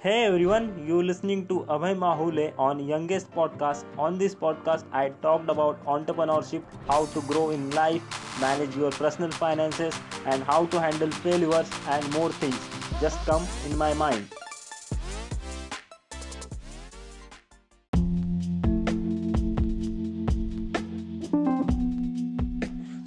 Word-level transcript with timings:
Hey 0.00 0.26
everyone, 0.26 0.86
You're 0.86 1.02
listening 1.02 1.46
to 1.48 1.64
Abhay 1.68 1.92
Mahule 2.02 2.52
on 2.56 2.78
Youngest 2.78 3.32
Podcast. 3.32 3.84
On 3.98 4.16
this 4.16 4.32
podcast, 4.32 4.84
I 4.92 5.08
talked 5.22 5.50
about 5.50 5.84
entrepreneurship, 5.86 6.62
how 6.86 7.06
to 7.06 7.20
grow 7.22 7.50
in 7.50 7.68
life, 7.70 8.00
manage 8.40 8.76
your 8.76 8.92
personal 8.92 9.32
finances, 9.32 9.92
and 10.24 10.44
how 10.44 10.66
to 10.66 10.80
handle 10.80 11.10
failures 11.10 11.68
and 11.88 12.12
more 12.12 12.30
things. 12.30 12.68
Just 13.00 13.18
come 13.26 13.44
in 13.66 13.76
my 13.76 13.92
mind. 13.94 14.47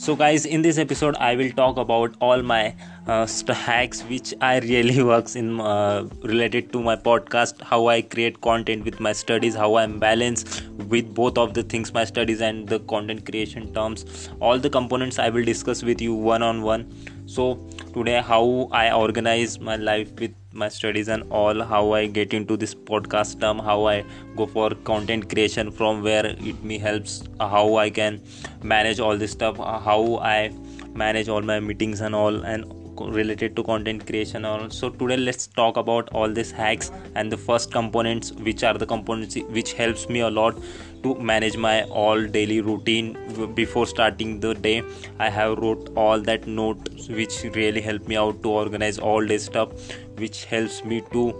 So 0.01 0.15
guys 0.15 0.45
in 0.47 0.63
this 0.63 0.79
episode 0.81 1.15
i 1.25 1.35
will 1.39 1.51
talk 1.57 1.77
about 1.77 2.15
all 2.19 2.41
my 2.41 2.75
uh, 3.05 3.27
hacks 3.53 4.01
which 4.11 4.33
i 4.41 4.57
really 4.61 5.03
works 5.09 5.35
in 5.35 5.59
uh, 5.59 6.07
related 6.23 6.73
to 6.73 6.81
my 6.81 6.95
podcast 6.95 7.61
how 7.61 7.85
i 7.85 8.01
create 8.01 8.41
content 8.41 8.83
with 8.83 8.99
my 8.99 9.11
studies 9.13 9.53
how 9.53 9.75
i'm 9.75 9.99
balanced 9.99 10.63
with 10.87 11.13
both 11.13 11.37
of 11.37 11.53
the 11.53 11.61
things 11.61 11.93
my 11.93 12.03
studies 12.03 12.41
and 12.41 12.67
the 12.67 12.79
content 12.79 13.23
creation 13.25 13.71
terms. 13.75 14.29
All 14.39 14.57
the 14.57 14.71
components 14.71 15.19
i 15.19 15.29
will 15.29 15.45
discuss 15.45 15.83
with 15.83 16.01
you 16.01 16.15
one 16.15 16.41
on 16.41 16.63
one 16.63 16.87
so 17.27 17.59
today 17.93 18.21
how 18.21 18.67
i 18.71 18.91
organize 18.91 19.59
my 19.59 19.75
life 19.75 20.11
with 20.19 20.33
my 20.53 20.67
studies 20.69 21.07
and 21.07 21.23
all 21.31 21.63
how 21.63 21.91
i 21.93 22.05
get 22.07 22.33
into 22.33 22.57
this 22.57 22.73
podcast 22.75 23.39
term 23.41 23.59
how 23.59 23.85
i 23.85 24.03
go 24.35 24.45
for 24.45 24.69
content 24.89 25.29
creation 25.29 25.71
from 25.71 26.01
where 26.01 26.25
it 26.25 26.63
me 26.63 26.77
helps 26.77 27.23
how 27.39 27.75
i 27.75 27.89
can 27.89 28.21
manage 28.63 28.99
all 28.99 29.17
this 29.17 29.31
stuff 29.31 29.57
how 29.57 30.17
i 30.17 30.51
manage 30.93 31.29
all 31.29 31.41
my 31.41 31.59
meetings 31.59 32.01
and 32.01 32.15
all 32.15 32.43
and 32.45 32.80
related 33.09 33.55
to 33.55 33.63
content 33.63 34.05
creation 34.05 34.45
also 34.45 34.89
today 34.89 35.17
let's 35.17 35.47
talk 35.47 35.77
about 35.77 36.09
all 36.13 36.29
these 36.29 36.51
hacks 36.51 36.91
and 37.15 37.31
the 37.31 37.37
first 37.37 37.71
components 37.71 38.31
which 38.33 38.63
are 38.63 38.77
the 38.77 38.85
components 38.85 39.35
which 39.49 39.73
helps 39.73 40.07
me 40.09 40.19
a 40.19 40.29
lot 40.29 40.57
to 41.03 41.15
manage 41.15 41.57
my 41.57 41.83
all 41.85 42.23
daily 42.27 42.61
routine. 42.61 43.17
Before 43.55 43.87
starting 43.87 44.39
the 44.39 44.53
day 44.53 44.83
i 45.19 45.29
have 45.29 45.57
wrote 45.57 45.89
all 45.95 46.19
that 46.21 46.47
notes 46.47 47.07
which 47.07 47.43
really 47.55 47.81
help 47.81 48.07
me 48.07 48.15
out 48.15 48.41
to 48.43 48.49
organize 48.49 48.99
all 48.99 49.25
this 49.25 49.45
stuff 49.45 49.69
which 50.17 50.45
helps 50.45 50.83
me 50.85 51.01
to 51.11 51.33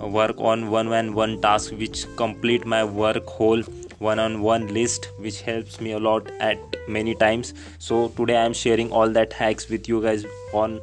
work 0.00 0.38
on 0.38 0.70
one 0.70 0.92
and 0.92 1.14
one 1.14 1.40
task 1.40 1.72
which 1.72 2.06
complete 2.16 2.64
my 2.66 2.84
work 2.84 3.26
whole 3.26 3.62
one 3.98 4.18
on 4.18 4.40
one 4.42 4.66
list 4.74 5.10
which 5.18 5.42
helps 5.42 5.80
me 5.80 5.92
a 5.92 5.98
lot 5.98 6.30
at 6.40 6.71
many 6.88 7.14
times. 7.14 7.54
So 7.78 8.08
today 8.08 8.36
i 8.36 8.44
am 8.44 8.52
sharing 8.52 8.92
all 8.92 9.08
that 9.10 9.32
hacks 9.32 9.68
with 9.68 9.88
you 9.88 10.02
guys 10.02 10.26
on 10.52 10.80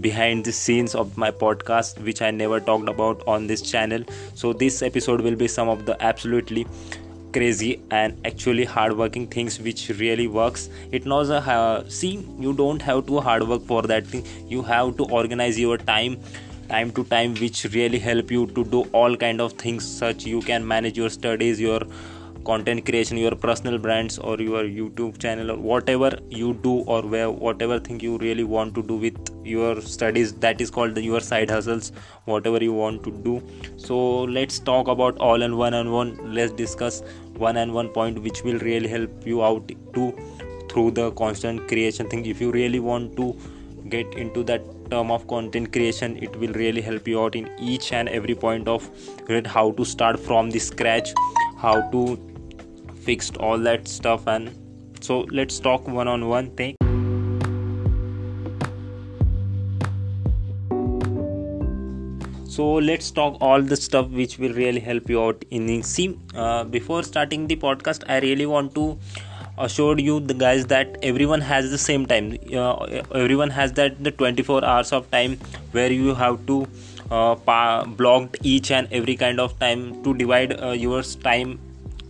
behind 0.00 0.44
the 0.44 0.52
scenes 0.52 0.94
of 0.94 1.16
my 1.16 1.30
podcast 1.32 2.00
which 2.04 2.22
i 2.22 2.30
never 2.30 2.60
talked 2.60 2.88
about 2.88 3.22
on 3.26 3.46
this 3.46 3.62
channel. 3.62 4.04
So 4.34 4.52
this 4.52 4.82
episode 4.82 5.20
will 5.20 5.36
be 5.36 5.48
some 5.48 5.68
of 5.68 5.86
the 5.86 6.00
absolutely 6.02 6.66
crazy 7.32 7.80
and 7.90 8.16
actually 8.26 8.64
hardworking 8.64 9.26
things 9.26 9.60
which 9.60 9.88
really 9.98 10.26
works. 10.26 10.68
It 10.90 11.06
knows 11.06 11.30
a 11.30 11.38
uh, 11.38 11.88
see 11.88 12.26
you 12.38 12.52
don't 12.52 12.82
have 12.82 13.06
to 13.06 13.20
hard 13.20 13.46
work 13.46 13.62
for 13.62 13.82
that 13.82 14.06
thing. 14.06 14.24
You 14.48 14.62
have 14.62 14.96
to 14.96 15.04
organize 15.04 15.58
your 15.58 15.78
time 15.78 16.18
time 16.70 16.90
to 16.92 17.04
time 17.04 17.34
which 17.34 17.64
really 17.74 17.98
help 17.98 18.30
you 18.30 18.46
to 18.58 18.64
do 18.64 18.82
all 18.92 19.16
kind 19.16 19.40
of 19.40 19.54
things 19.54 19.84
such 19.84 20.24
you 20.24 20.40
can 20.40 20.66
manage 20.66 20.96
your 20.96 21.10
studies 21.10 21.60
your 21.60 21.80
content 22.44 22.84
creation 22.84 23.16
your 23.16 23.34
personal 23.34 23.78
brands 23.78 24.18
or 24.18 24.40
your 24.40 24.64
youtube 24.64 25.18
channel 25.18 25.50
or 25.50 25.56
whatever 25.56 26.10
you 26.28 26.54
do 26.62 26.78
or 26.80 27.02
where 27.02 27.30
whatever 27.30 27.78
thing 27.78 28.00
you 28.00 28.16
really 28.18 28.44
want 28.44 28.74
to 28.74 28.82
do 28.82 28.96
with 28.96 29.18
your 29.44 29.80
studies 29.80 30.32
that 30.34 30.60
is 30.60 30.70
called 30.70 30.96
your 30.98 31.20
side 31.20 31.50
hustles 31.50 31.92
whatever 32.24 32.62
you 32.62 32.72
want 32.72 33.02
to 33.04 33.10
do. 33.10 33.42
So 33.76 34.22
let's 34.22 34.58
talk 34.58 34.88
about 34.88 35.18
all 35.18 35.42
and 35.42 35.56
one 35.56 35.74
and 35.74 35.92
one. 35.92 36.18
Let's 36.34 36.52
discuss 36.52 37.02
one 37.36 37.56
and 37.56 37.72
one 37.72 37.88
point 37.88 38.22
which 38.22 38.42
will 38.42 38.58
really 38.58 38.88
help 38.88 39.26
you 39.26 39.42
out 39.44 39.72
to 39.94 40.12
through 40.68 40.90
the 40.92 41.10
constant 41.12 41.66
creation 41.68 42.08
thing. 42.08 42.26
If 42.26 42.40
you 42.40 42.52
really 42.52 42.80
want 42.80 43.16
to 43.16 43.36
get 43.88 44.14
into 44.14 44.44
that 44.44 44.62
term 44.90 45.10
of 45.10 45.26
content 45.28 45.72
creation 45.72 46.16
it 46.16 46.34
will 46.36 46.52
really 46.52 46.80
help 46.80 47.06
you 47.08 47.20
out 47.22 47.34
in 47.34 47.48
each 47.58 47.92
and 47.92 48.08
every 48.08 48.34
point 48.34 48.68
of 48.68 48.88
how 49.46 49.70
to 49.72 49.84
start 49.84 50.18
from 50.18 50.50
the 50.50 50.58
scratch 50.58 51.12
how 51.56 51.80
to 51.90 52.29
fixed 53.08 53.36
all 53.36 53.58
that 53.58 53.88
stuff 53.88 54.26
and 54.26 54.54
so 55.00 55.20
let's 55.30 55.58
talk 55.58 55.88
one 55.88 56.08
on 56.08 56.28
one 56.28 56.50
thing. 56.56 56.76
So 62.48 62.74
let's 62.74 63.10
talk 63.10 63.36
all 63.40 63.62
the 63.62 63.76
stuff 63.76 64.08
which 64.08 64.38
will 64.38 64.52
really 64.52 64.80
help 64.80 65.08
you 65.08 65.22
out 65.22 65.44
in 65.50 65.66
the 65.66 65.80
see 65.82 66.18
uh, 66.34 66.64
before 66.64 67.02
starting 67.02 67.46
the 67.46 67.56
podcast 67.56 68.02
i 68.08 68.18
really 68.24 68.44
want 68.44 68.74
to 68.74 68.98
assure 69.66 69.98
you 69.98 70.18
the 70.20 70.34
guys 70.34 70.66
that 70.66 70.98
everyone 71.02 71.40
has 71.40 71.70
the 71.70 71.78
same 71.78 72.06
time. 72.06 72.36
Uh, 72.52 73.02
everyone 73.14 73.50
has 73.50 73.72
that 73.74 74.02
the 74.02 74.10
24 74.10 74.64
hours 74.64 74.92
of 74.92 75.10
time 75.10 75.38
where 75.72 75.92
you 75.92 76.14
have 76.14 76.44
to 76.46 76.66
uh, 77.10 77.34
pa- 77.34 77.84
blocked 77.84 78.38
each 78.42 78.70
and 78.70 78.88
every 78.90 79.16
kind 79.16 79.40
of 79.40 79.58
time 79.58 80.02
to 80.02 80.14
divide 80.14 80.60
uh, 80.62 80.70
your 80.70 81.02
time 81.02 81.58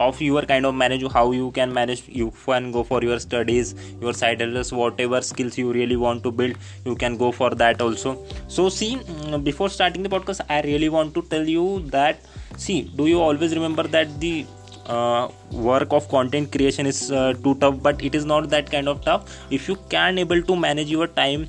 of 0.09 0.21
your 0.21 0.43
kind 0.51 0.67
of 0.67 0.75
manage 0.75 1.07
how 1.13 1.25
you 1.33 1.51
can 1.59 1.73
manage 1.73 2.03
you 2.09 2.33
can 2.45 2.71
go 2.77 2.83
for 2.91 3.03
your 3.03 3.19
studies 3.25 3.75
your 4.01 4.15
side 4.21 4.41
hustles 4.41 4.73
whatever 4.83 5.21
skills 5.31 5.59
you 5.63 5.73
really 5.73 5.97
want 6.05 6.23
to 6.23 6.31
build 6.31 6.57
you 6.85 6.95
can 6.95 7.17
go 7.17 7.31
for 7.33 7.51
that 7.51 7.81
also. 7.81 8.19
So 8.49 8.69
see 8.69 8.97
mm, 8.97 9.45
before 9.45 9.69
starting 9.69 10.03
the 10.03 10.09
podcast 10.09 10.41
i 10.49 10.61
really 10.63 10.89
want 10.89 11.15
to 11.15 11.23
tell 11.35 11.53
you 11.57 11.81
that 11.97 12.19
see 12.57 12.83
do 13.03 13.07
you 13.07 13.21
always 13.21 13.55
remember 13.55 13.85
that 13.99 14.19
the 14.21 14.47
uh, 14.87 15.29
work 15.53 15.93
of 15.93 16.09
content 16.09 16.51
creation 16.53 16.87
is 16.87 17.13
uh, 17.13 17.33
too 17.45 17.55
tough? 17.57 17.83
But 17.83 18.03
it 18.03 18.15
is 18.15 18.25
not 18.25 18.51
that 18.51 18.71
kind 18.71 18.89
of 18.89 19.03
tough. 19.05 19.39
If 19.51 19.69
you 19.69 19.77
can 19.89 20.19
able 20.19 20.43
to 20.43 20.57
manage 20.57 20.89
your 20.89 21.07
time 21.07 21.49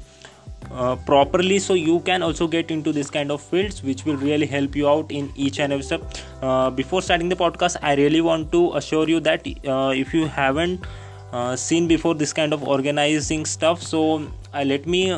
uh, 0.73 0.95
properly 0.95 1.59
so 1.59 1.73
you 1.73 1.99
can 2.01 2.23
also 2.23 2.47
get 2.47 2.71
into 2.71 2.91
this 2.91 3.09
kind 3.09 3.31
of 3.31 3.41
fields 3.41 3.83
which 3.83 4.05
will 4.05 4.17
really 4.17 4.45
help 4.45 4.75
you 4.75 4.87
out 4.87 5.11
in 5.11 5.31
each 5.35 5.59
and 5.59 5.73
every 5.73 5.83
step. 5.83 6.01
Uh, 6.41 6.69
before 6.69 7.01
starting 7.01 7.29
the 7.29 7.35
podcast 7.35 7.77
i 7.81 7.93
really 7.95 8.21
want 8.21 8.51
to 8.51 8.73
assure 8.73 9.07
you 9.07 9.19
that 9.19 9.45
uh, 9.67 9.93
if 9.95 10.13
you 10.13 10.25
haven't 10.25 10.85
uh, 11.33 11.55
seen 11.55 11.87
before 11.87 12.15
this 12.15 12.33
kind 12.33 12.53
of 12.53 12.63
organizing 12.63 13.45
stuff 13.45 13.81
so 13.81 14.27
uh, 14.53 14.63
let 14.65 14.85
me 14.87 15.17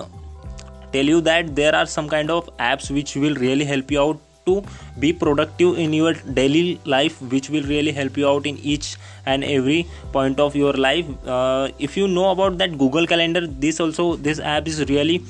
tell 0.91 1.05
you 1.05 1.21
that 1.21 1.55
there 1.55 1.75
are 1.75 1.85
some 1.85 2.07
kind 2.09 2.29
of 2.29 2.49
apps 2.57 2.91
which 2.91 3.15
will 3.15 3.35
really 3.35 3.65
help 3.65 3.89
you 3.91 4.01
out 4.01 4.19
to 4.45 4.63
be 4.99 5.13
productive 5.13 5.77
in 5.77 5.93
your 5.93 6.13
daily 6.39 6.79
life 6.85 7.21
which 7.21 7.49
will 7.49 7.63
really 7.63 7.91
help 7.91 8.17
you 8.17 8.27
out 8.27 8.45
in 8.45 8.57
each 8.57 8.95
and 9.25 9.43
every 9.43 9.87
point 10.11 10.39
of 10.39 10.55
your 10.55 10.73
life. 10.73 11.05
Uh, 11.25 11.69
if 11.79 11.97
you 11.97 12.07
know 12.07 12.29
about 12.31 12.57
that 12.57 12.77
google 12.77 13.07
calendar 13.07 13.47
this 13.47 13.79
also 13.79 14.15
this 14.15 14.39
app 14.39 14.67
is 14.67 14.83
really 14.89 15.23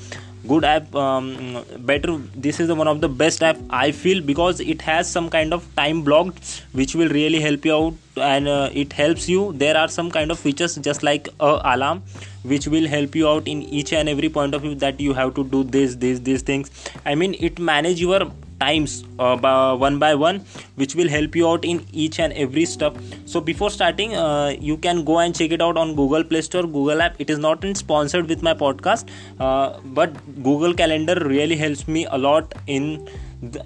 good 0.46 0.64
app. 0.64 0.94
Um, 0.94 1.64
better 1.80 2.18
this 2.34 2.60
is 2.60 2.68
the 2.68 2.74
one 2.74 2.88
of 2.88 3.00
the 3.00 3.08
best 3.08 3.42
app 3.42 3.56
i 3.70 3.90
feel 3.90 4.20
because 4.22 4.60
it 4.60 4.82
has 4.82 5.10
some 5.10 5.30
kind 5.30 5.54
of 5.54 5.66
time 5.74 6.02
blocked 6.02 6.62
which 6.72 6.94
will 6.94 7.08
really 7.08 7.40
help 7.40 7.64
you 7.64 7.74
out 7.74 7.94
and 8.16 8.48
uh, 8.48 8.70
it 8.72 8.92
helps 8.92 9.28
you. 9.28 9.52
There 9.54 9.76
are 9.76 9.88
some 9.88 10.10
kind 10.10 10.30
of 10.30 10.38
features 10.38 10.76
just 10.76 11.02
like 11.02 11.28
a 11.40 11.60
alarm 11.64 12.02
which 12.42 12.68
will 12.68 12.86
help 12.86 13.14
you 13.14 13.28
out 13.28 13.48
in 13.48 13.62
each 13.62 13.92
and 13.92 14.08
every 14.08 14.28
point 14.28 14.54
of 14.54 14.62
view 14.62 14.74
that 14.76 15.00
you 15.00 15.14
have 15.14 15.34
to 15.34 15.44
do 15.44 15.64
this 15.64 15.96
this 15.96 16.20
these 16.20 16.42
things. 16.42 16.70
I 17.04 17.14
mean 17.14 17.34
it 17.40 17.58
manage 17.58 18.00
your 18.00 18.30
times 18.60 19.04
uh, 19.18 19.36
by 19.36 19.72
one 19.72 19.98
by 19.98 20.14
one 20.14 20.40
which 20.76 20.94
will 20.94 21.08
help 21.08 21.36
you 21.36 21.48
out 21.48 21.64
in 21.64 21.84
each 21.92 22.18
and 22.18 22.32
every 22.32 22.64
step. 22.64 22.96
So 23.26 23.40
before 23.40 23.70
starting 23.70 24.14
uh, 24.14 24.54
you 24.60 24.76
can 24.76 25.04
go 25.04 25.18
and 25.18 25.34
check 25.34 25.50
it 25.50 25.62
out 25.62 25.76
on 25.76 25.94
google 25.94 26.24
play 26.24 26.40
store 26.42 26.62
google 26.62 27.02
app. 27.02 27.16
It 27.18 27.30
is 27.30 27.38
not 27.38 27.64
sponsored 27.76 28.28
with 28.28 28.42
my 28.42 28.54
podcast 28.54 29.08
uh, 29.40 29.78
but 29.84 30.14
google 30.42 30.74
calendar 30.74 31.14
really 31.26 31.56
helps 31.56 31.86
me 31.88 32.06
a 32.06 32.18
lot 32.18 32.52
in 32.66 33.08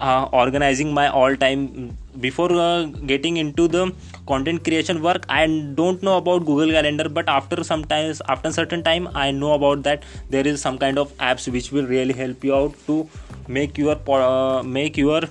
uh, 0.01 0.27
organizing 0.33 0.93
my 0.93 1.07
all 1.07 1.35
time. 1.35 1.97
Before 2.19 2.51
uh, 2.51 2.83
getting 3.05 3.37
into 3.37 3.67
the 3.67 3.93
content 4.27 4.63
creation 4.65 5.01
work 5.01 5.25
i 5.29 5.45
don't 5.79 6.03
know 6.07 6.17
about 6.17 6.45
google 6.49 6.71
calendar 6.77 7.07
but 7.17 7.29
after 7.35 7.63
sometimes 7.63 8.21
after 8.33 8.49
a 8.49 8.51
certain 8.51 8.83
time 8.83 9.07
i 9.15 9.31
know 9.31 9.53
about 9.53 9.83
that 9.83 10.03
there 10.29 10.45
is 10.45 10.61
some 10.61 10.77
kind 10.77 10.99
of 11.03 11.15
apps 11.29 11.47
which 11.55 11.71
will 11.71 11.87
really 11.87 12.13
help 12.13 12.43
you 12.43 12.53
out 12.53 12.75
to 12.87 12.97
make 13.49 13.77
your 13.77 13.97
uh, 14.07 14.63
make 14.63 14.97
your 14.97 15.21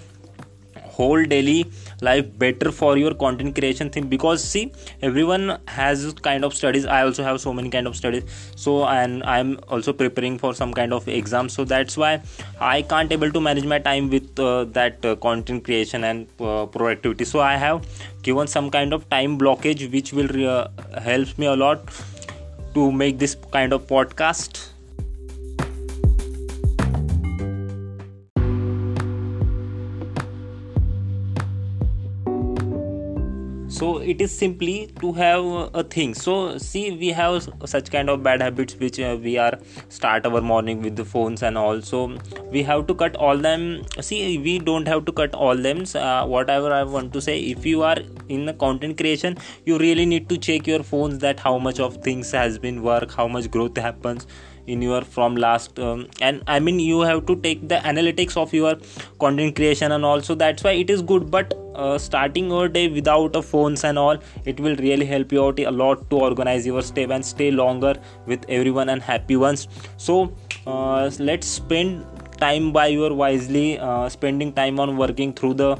whole 0.99 1.25
daily 1.33 1.59
life 2.03 2.27
better 2.39 2.71
for 2.73 2.97
your 2.99 3.15
content 3.15 3.55
creation 3.55 3.91
thing. 3.91 4.09
Because 4.09 4.43
see 4.43 4.73
everyone 5.01 5.59
has 5.69 6.13
kind 6.29 6.45
of 6.45 6.55
studies. 6.55 6.87
I 6.87 7.03
also 7.03 7.23
have 7.23 7.41
so 7.41 7.53
many 7.53 7.71
kind 7.71 7.87
of 7.87 7.97
studies. 7.97 8.25
So 8.57 8.75
and 8.95 9.23
i'm 9.33 9.59
also 9.69 9.93
preparing 9.93 10.39
for 10.39 10.53
some 10.61 10.73
kind 10.79 10.93
of 10.97 11.09
exam 11.17 11.49
so 11.55 11.65
that's 11.73 11.97
why 12.03 12.11
i 12.69 12.83
can't 12.93 13.13
able 13.17 13.31
to 13.37 13.41
manage 13.41 13.67
my 13.73 13.79
time 13.79 14.09
with 14.15 14.41
uh, 14.47 14.65
that 14.79 15.05
uh, 15.05 15.15
content 15.27 15.65
creation 15.65 16.05
and 16.05 16.27
uh, 16.41 16.67
productivity. 16.67 17.25
So 17.25 17.41
i 17.41 17.57
have 17.57 17.87
given 18.23 18.47
some 18.47 18.71
kind 18.71 18.93
of 18.93 19.09
time 19.11 19.39
blockage 19.39 19.93
which 19.93 20.13
will 20.13 20.49
uh, 20.49 20.69
help 21.11 21.39
me 21.39 21.47
a 21.47 21.57
lot 21.57 21.89
to 22.75 22.91
make 22.93 23.19
this 23.19 23.37
kind 23.53 23.73
of 23.73 23.87
podcast 23.87 24.61
so 33.79 33.99
it 33.99 34.21
is 34.21 34.37
simply 34.37 34.91
to 35.01 35.13
have 35.13 35.45
a 35.75 35.85
thing. 35.85 36.15
So 36.15 36.59
see 36.59 36.91
we 36.91 37.09
have 37.09 37.49
such 37.65 37.91
kind 37.91 38.11
of 38.11 38.23
bad 38.23 38.43
habits 38.43 38.75
which 38.77 38.99
uh, 38.99 39.17
we 39.21 39.39
are 39.39 39.59
start 39.89 40.27
our 40.27 40.41
morning 40.41 40.83
with 40.83 40.97
the 40.97 41.05
phones 41.05 41.43
and 41.43 41.57
also 41.57 42.19
we 42.51 42.63
have 42.65 42.87
to 42.89 42.95
cut 42.95 43.15
all 43.17 43.37
them. 43.37 43.85
See 44.01 44.39
we 44.39 44.59
don't 44.59 44.89
have 44.89 45.05
to 45.05 45.13
cut 45.13 45.35
all 45.35 45.57
them. 45.57 45.85
Uh, 45.95 46.27
whatever 46.27 46.73
i 46.73 46.83
want 46.83 47.13
to 47.13 47.21
say 47.21 47.39
if 47.41 47.65
you 47.65 47.83
are 47.83 47.97
in 48.29 48.45
the 48.47 48.53
content 48.53 48.97
creation 48.97 49.37
you 49.65 49.79
really 49.79 50.05
need 50.07 50.29
to 50.29 50.37
check 50.37 50.67
your 50.67 50.83
phones 50.83 51.19
that 51.19 51.41
how 51.41 51.57
much 51.59 51.79
of 51.81 51.97
things 51.99 52.31
has 52.33 52.59
been 52.59 52.83
work 52.83 53.13
how 53.13 53.27
much 53.29 53.51
growth 53.51 53.77
happens 53.77 54.27
in 54.67 54.83
your 54.83 55.03
from 55.03 55.37
last 55.37 55.79
um, 55.79 56.07
and 56.21 56.43
i 56.47 56.59
mean 56.61 56.79
you 56.79 57.01
have 57.01 57.25
to 57.27 57.37
take 57.37 57.67
the 57.69 57.77
analytics 57.93 58.37
of 58.37 58.53
your 58.53 58.75
content 59.19 59.57
creation 59.57 59.93
and 59.93 60.05
also 60.05 60.35
that's 60.35 60.63
why 60.63 60.73
it 60.73 60.91
is 60.91 61.03
good. 61.03 61.31
But 61.31 61.55
uh, 61.79 61.97
starting 61.97 62.51
your 62.51 62.69
day 62.69 62.89
without 62.89 63.35
a 63.37 63.43
phones 63.43 63.85
and 63.85 63.99
all 63.99 64.19
it 64.45 64.61
will 64.61 64.77
really 64.77 65.07
help 65.07 65.33
you 65.33 65.45
out 65.45 65.61
a 65.61 65.71
lot 65.71 66.09
to 66.11 66.17
organize 66.29 66.67
your 66.67 66.83
stay 66.83 67.05
and 67.05 67.25
stay 67.25 67.51
longer 67.51 67.95
with 68.27 68.45
everyone 68.49 68.89
and 68.89 69.03
happy 69.03 69.37
ones. 69.37 69.69
So 69.97 70.33
uh, 70.67 71.11
let's 71.19 71.47
spend 71.47 72.05
time 72.39 72.73
by 72.73 72.87
your 72.87 73.13
wisely 73.15 73.79
uh, 73.79 74.09
spending 74.09 74.53
time 74.53 74.79
on 74.81 74.97
working 74.97 75.33
through 75.33 75.55
the 75.55 75.77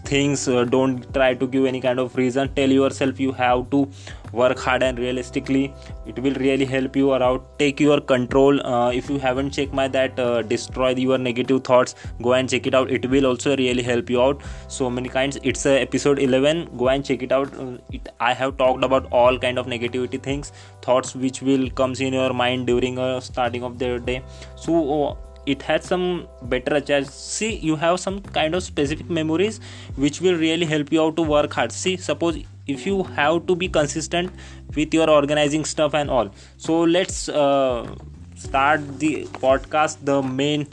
things 0.00 0.48
uh, 0.48 0.64
don't 0.64 1.12
try 1.14 1.34
to 1.34 1.46
give 1.46 1.64
any 1.64 1.80
kind 1.80 1.98
of 1.98 2.16
reason. 2.16 2.52
Tell 2.54 2.70
yourself 2.70 3.20
you 3.20 3.32
have 3.32 3.70
to 3.70 3.88
work 4.32 4.58
hard 4.58 4.82
and 4.82 4.98
realistically 4.98 5.72
it 6.04 6.18
will 6.18 6.34
really 6.34 6.64
help 6.64 6.96
you 6.96 7.12
around 7.12 7.40
take 7.58 7.80
your 7.80 8.00
control. 8.00 8.60
Uh, 8.66 8.90
if 8.90 9.08
you 9.08 9.18
haven't 9.18 9.50
checked 9.50 9.72
my 9.72 9.88
that 9.88 10.18
uh, 10.18 10.42
destroy 10.42 10.90
your 10.94 11.18
negative 11.18 11.64
thoughts 11.64 11.94
go 12.22 12.34
and 12.34 12.48
check 12.48 12.66
it 12.66 12.74
out. 12.74 12.90
It 12.90 13.08
will 13.08 13.26
also 13.26 13.56
really 13.56 13.82
help 13.82 14.10
you 14.10 14.22
out. 14.22 14.42
So 14.68 14.90
many 14.90 15.08
kinds. 15.08 15.38
It's 15.42 15.66
uh, 15.66 15.70
episode 15.70 16.18
11 16.18 16.76
go 16.76 16.88
and 16.88 17.04
check 17.04 17.22
it 17.22 17.32
out. 17.32 17.52
Uh, 17.54 17.78
it, 17.92 18.08
i 18.20 18.32
have 18.32 18.56
talked 18.56 18.84
about 18.84 19.06
all 19.12 19.38
kind 19.38 19.58
of 19.58 19.66
negativity 19.66 20.22
things 20.22 20.52
thoughts 20.82 21.14
which 21.14 21.42
will 21.42 21.70
comes 21.70 22.00
in 22.00 22.12
your 22.12 22.32
mind 22.32 22.66
during 22.66 22.98
a 22.98 23.20
starting 23.20 23.62
of 23.62 23.78
the 23.78 23.98
day. 23.98 24.22
So 24.56 25.16
it 25.46 25.62
has 25.62 25.84
some 25.84 26.26
better 26.42 26.80
charge 26.80 27.06
see 27.06 27.56
you 27.56 27.76
have 27.76 27.98
some 28.00 28.20
kind 28.20 28.54
of 28.54 28.62
specific 28.62 29.08
memories 29.08 29.60
which 29.94 30.20
will 30.20 30.34
really 30.34 30.66
help 30.66 30.92
you 30.92 31.02
out 31.02 31.16
to 31.16 31.22
work 31.22 31.52
hard. 31.52 31.72
See 31.72 31.96
suppose 31.96 32.38
if 32.66 32.84
you 32.84 33.04
have 33.04 33.46
to 33.46 33.54
be 33.54 33.68
consistent 33.68 34.32
with 34.74 34.92
your 34.92 35.08
organizing 35.08 35.64
stuff 35.64 35.94
and 35.94 36.10
all. 36.10 36.30
So 36.56 36.80
let's 36.82 37.28
uh, 37.28 37.94
start 38.34 38.98
the 38.98 39.24
podcast 39.44 39.98
the 40.04 40.22
main 40.22 40.66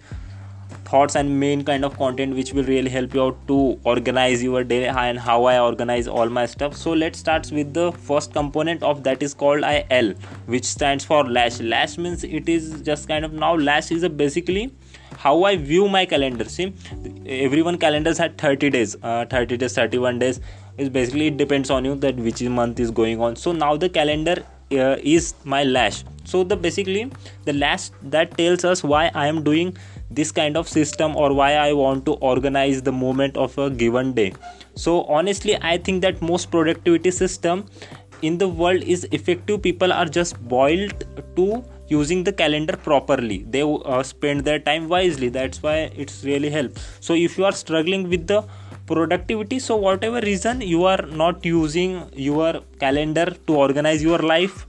thoughts 0.93 1.15
and 1.15 1.39
main 1.39 1.63
kind 1.67 1.85
of 1.87 1.97
content 1.97 2.35
which 2.35 2.53
will 2.53 2.65
really 2.71 2.89
help 2.95 3.15
you 3.15 3.23
out 3.23 3.37
to 3.47 3.57
organize 3.91 4.43
your 4.43 4.63
day 4.63 4.81
and 4.87 5.19
how 5.27 5.37
I 5.45 5.59
organize 5.59 6.07
all 6.07 6.29
my 6.29 6.45
stuff. 6.45 6.75
So 6.77 6.93
let's 6.93 7.17
start 7.17 7.49
with 7.51 7.73
the 7.73 7.91
first 8.09 8.33
component 8.33 8.83
of 8.83 9.03
that 9.03 9.23
is 9.23 9.33
called 9.33 9.63
IL, 9.63 10.13
which 10.45 10.65
stands 10.65 11.03
for 11.03 11.23
lash. 11.23 11.59
Lash 11.59 11.97
means 11.97 12.23
it 12.23 12.47
is 12.47 12.81
just 12.81 13.07
kind 13.07 13.25
of 13.25 13.33
now 13.33 13.55
lash 13.55 13.91
is 13.91 14.03
a 14.03 14.09
basically 14.09 14.71
how 15.17 15.43
I 15.43 15.55
view 15.55 15.87
my 15.87 16.05
calendar. 16.05 16.45
See, 16.45 16.73
everyone 17.25 17.77
calendars 17.77 18.17
had 18.17 18.37
30 18.37 18.69
days, 18.69 18.95
uh, 19.01 19.25
30 19.25 19.57
days, 19.57 19.73
31 19.73 20.19
days. 20.19 20.39
Is 20.77 20.89
basically 20.89 21.27
it 21.27 21.37
depends 21.37 21.69
on 21.69 21.85
you 21.85 21.95
that 22.03 22.15
which 22.15 22.41
month 22.41 22.79
is 22.79 22.91
going 22.91 23.21
on. 23.21 23.35
So 23.35 23.51
now 23.51 23.77
the 23.77 23.89
calendar 23.89 24.43
uh, 24.71 24.97
is 25.03 25.33
my 25.43 25.63
lash. 25.63 26.03
So 26.23 26.43
the 26.43 26.55
basically 26.55 27.11
the 27.45 27.53
lash 27.53 27.89
that 28.01 28.37
tells 28.37 28.65
us 28.65 28.83
why 28.83 29.11
I 29.13 29.27
am 29.27 29.43
doing 29.43 29.77
this 30.15 30.31
kind 30.31 30.57
of 30.57 30.67
system 30.67 31.15
or 31.15 31.33
why 31.33 31.53
I 31.55 31.73
want 31.73 32.05
to 32.05 32.13
organize 32.13 32.81
the 32.81 32.91
moment 32.91 33.37
of 33.37 33.57
a 33.57 33.69
given 33.69 34.13
day. 34.13 34.33
So 34.75 35.03
honestly, 35.03 35.57
I 35.61 35.77
think 35.77 36.01
that 36.01 36.21
most 36.21 36.51
productivity 36.51 37.11
system 37.11 37.65
in 38.21 38.37
the 38.37 38.47
world 38.47 38.83
is 38.83 39.05
effective. 39.11 39.61
People 39.61 39.91
are 39.91 40.05
just 40.05 40.41
boiled 40.47 41.05
to 41.35 41.63
using 41.87 42.23
the 42.23 42.31
calendar 42.31 42.77
properly. 42.77 43.45
They 43.49 43.61
uh, 43.61 44.03
spend 44.03 44.45
their 44.45 44.59
time 44.59 44.87
wisely. 44.89 45.29
That's 45.29 45.61
why 45.61 45.91
it's 45.95 46.23
really 46.23 46.49
help. 46.49 46.77
So 46.99 47.13
if 47.13 47.37
you 47.37 47.45
are 47.45 47.51
struggling 47.51 48.09
with 48.09 48.27
the 48.27 48.43
productivity 48.85 49.59
so 49.59 49.75
whatever 49.77 50.19
reason 50.21 50.59
you 50.61 50.83
are 50.83 51.03
not 51.21 51.45
using 51.45 52.09
your 52.13 52.61
calendar 52.79 53.25
to 53.47 53.55
organize 53.55 54.03
your 54.03 54.19
life 54.19 54.65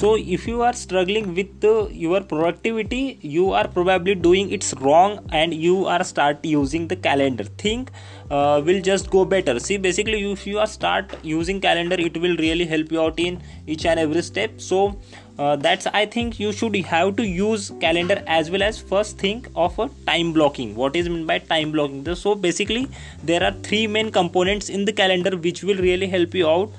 so 0.00 0.10
if 0.34 0.46
you 0.48 0.62
are 0.62 0.72
struggling 0.72 1.34
with 1.34 1.64
uh, 1.64 1.86
your 2.02 2.20
productivity 2.22 3.18
you 3.20 3.50
are 3.52 3.66
probably 3.68 4.14
doing 4.14 4.50
it's 4.50 4.72
wrong 4.82 5.18
and 5.30 5.52
you 5.52 5.84
are 5.84 6.02
start 6.02 6.44
using 6.44 6.86
the 6.88 6.96
calendar. 6.96 7.44
Think 7.44 7.90
uh, 8.30 8.62
will 8.64 8.80
just 8.80 9.10
go 9.10 9.24
better. 9.26 9.58
See 9.60 9.76
basically 9.76 10.32
if 10.32 10.46
you 10.46 10.58
are 10.58 10.66
start 10.66 11.12
using 11.22 11.60
calendar 11.60 11.96
it 11.98 12.16
will 12.16 12.36
really 12.36 12.64
help 12.64 12.90
you 12.90 13.02
out 13.02 13.20
in 13.20 13.42
each 13.66 13.84
and 13.84 14.00
every 14.00 14.22
step. 14.22 14.60
So 14.60 14.96
uh, 15.38 15.56
that's 15.56 15.86
i 15.98 16.04
think 16.04 16.38
you 16.38 16.52
should 16.52 16.74
have 16.76 17.16
to 17.16 17.26
use 17.26 17.70
calendar 17.80 18.22
as 18.26 18.50
well 18.50 18.62
as 18.62 18.78
first 18.78 19.16
think 19.18 19.48
of 19.54 19.78
a 19.78 19.88
time 20.06 20.32
blocking. 20.32 20.74
What 20.76 20.96
is 20.96 21.10
meant 21.10 21.26
by 21.26 21.38
time 21.40 21.72
blocking? 21.72 22.14
So 22.14 22.34
basically 22.34 22.88
there 23.22 23.42
are 23.42 23.52
three 23.68 23.86
main 23.86 24.10
components 24.10 24.70
in 24.70 24.86
the 24.86 24.92
calendar 24.92 25.36
which 25.36 25.62
will 25.62 25.84
really 25.88 26.06
help 26.06 26.34
you 26.34 26.48
out 26.48 26.70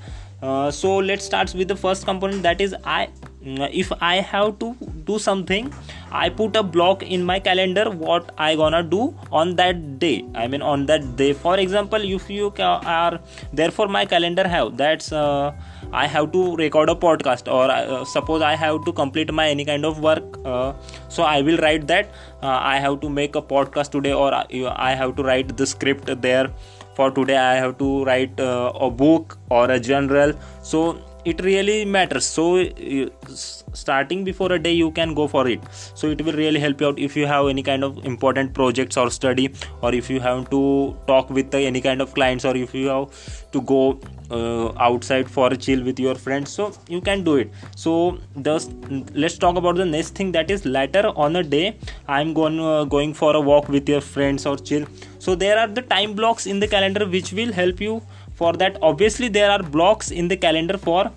uh, 0.42 0.70
so 0.70 0.96
let's 0.96 1.24
start 1.24 1.54
with 1.54 1.68
the 1.68 1.76
first 1.76 2.04
component 2.04 2.42
that 2.42 2.60
is 2.60 2.74
i 2.84 3.04
uh, 3.04 3.68
if 3.82 3.92
i 4.00 4.16
have 4.16 4.58
to 4.58 4.74
do 5.04 5.18
something 5.18 5.72
i 6.10 6.28
put 6.28 6.56
a 6.56 6.62
block 6.62 7.02
in 7.02 7.24
my 7.24 7.38
calendar 7.38 7.84
what 7.90 8.32
i 8.38 8.54
gonna 8.54 8.82
do 8.82 9.14
on 9.30 9.56
that 9.56 9.98
day? 9.98 10.24
I 10.34 10.46
mean 10.46 10.62
on 10.62 10.86
that 10.86 11.16
day. 11.16 11.32
For 11.32 11.58
example 11.58 12.02
if 12.02 12.28
you 12.30 12.52
are 12.58 13.20
therefore 13.52 13.88
my 13.88 14.04
calendar 14.04 14.46
have 14.46 14.76
that's 14.76 15.12
uh, 15.12 15.52
i 15.92 16.06
have 16.06 16.32
to 16.32 16.56
record 16.56 16.88
a 16.88 16.94
podcast 16.94 17.50
or 17.52 17.70
uh, 17.70 18.04
suppose 18.04 18.42
i 18.42 18.54
have 18.54 18.84
to 18.84 18.92
complete 18.92 19.32
my 19.32 19.48
any 19.48 19.64
kind 19.64 19.84
of 19.84 20.00
work 20.00 20.38
uh, 20.44 20.72
so 21.08 21.22
i 21.22 21.40
will 21.42 21.58
write 21.58 21.86
that 21.86 22.10
uh, 22.42 22.58
i 22.62 22.78
have 22.78 23.00
to 23.00 23.08
make 23.08 23.36
a 23.36 23.42
podcast 23.42 23.90
today 23.90 24.12
or 24.12 24.32
i 24.34 24.94
have 24.94 25.16
to 25.16 25.22
write 25.22 25.56
the 25.56 25.66
script 25.66 26.10
there 26.22 26.50
for 26.94 27.10
today 27.10 27.36
i 27.36 27.54
have 27.54 27.78
to 27.78 28.04
write 28.04 28.38
uh, 28.40 28.72
a 28.80 28.90
book 28.90 29.38
or 29.50 29.70
a 29.70 29.80
journal 29.80 30.32
so 30.62 30.84
it 31.24 31.40
really 31.42 31.84
matters. 31.84 32.24
So 32.24 32.58
uh, 32.58 33.06
starting 33.28 34.24
before 34.24 34.52
a 34.52 34.58
day 34.58 34.72
you 34.72 34.90
can 34.90 35.14
go 35.14 35.26
for 35.26 35.48
it. 35.48 35.60
So 35.94 36.08
it 36.08 36.22
will 36.24 36.32
really 36.32 36.60
help 36.60 36.80
you 36.80 36.88
out 36.88 36.98
if 36.98 37.16
you 37.16 37.26
have 37.26 37.48
any 37.48 37.62
kind 37.62 37.84
of 37.84 38.04
important 38.04 38.54
projects 38.54 38.96
or 38.96 39.10
study 39.10 39.54
or 39.82 39.94
if 39.94 40.10
you 40.10 40.20
have 40.20 40.50
to 40.50 40.96
talk 41.06 41.30
with 41.30 41.54
any 41.54 41.80
kind 41.80 42.00
of 42.00 42.14
clients 42.14 42.44
or 42.44 42.56
if 42.56 42.74
you 42.74 42.88
have 42.88 43.50
to 43.52 43.60
go 43.62 44.00
uh, 44.32 44.72
outside 44.78 45.30
for 45.30 45.46
a 45.52 45.56
chill 45.56 45.82
with 45.84 46.00
your 46.00 46.14
friends. 46.14 46.52
So 46.52 46.72
you 46.88 47.00
can 47.00 47.24
do 47.24 47.36
it. 47.36 47.50
So 47.76 48.18
just 48.42 48.72
let's 49.14 49.38
talk 49.38 49.56
about 49.56 49.76
the 49.76 49.84
next 49.84 50.14
thing 50.14 50.32
that 50.32 50.50
is 50.50 50.64
later 50.64 51.12
on 51.16 51.36
a 51.36 51.42
day 51.42 51.76
i'm 52.08 52.32
going 52.32 52.58
uh, 52.60 52.84
going 52.84 53.14
for 53.14 53.34
a 53.36 53.40
walk 53.40 53.68
with 53.68 53.88
your 53.88 54.00
friends 54.00 54.46
or 54.46 54.56
chill. 54.56 54.86
So 55.18 55.34
there 55.34 55.58
are 55.58 55.68
the 55.68 55.82
time 55.82 56.14
blocks 56.14 56.46
in 56.46 56.60
the 56.60 56.68
calendar 56.68 57.06
which 57.06 57.32
will 57.32 57.52
help 57.52 57.80
you 57.80 58.02
for 58.34 58.52
that. 58.54 58.78
Obviously 58.82 59.28
there 59.28 59.50
are 59.50 59.62
blocks 59.62 60.10
in 60.10 60.28
the 60.28 60.36
calendar 60.36 60.78
for 60.78 61.10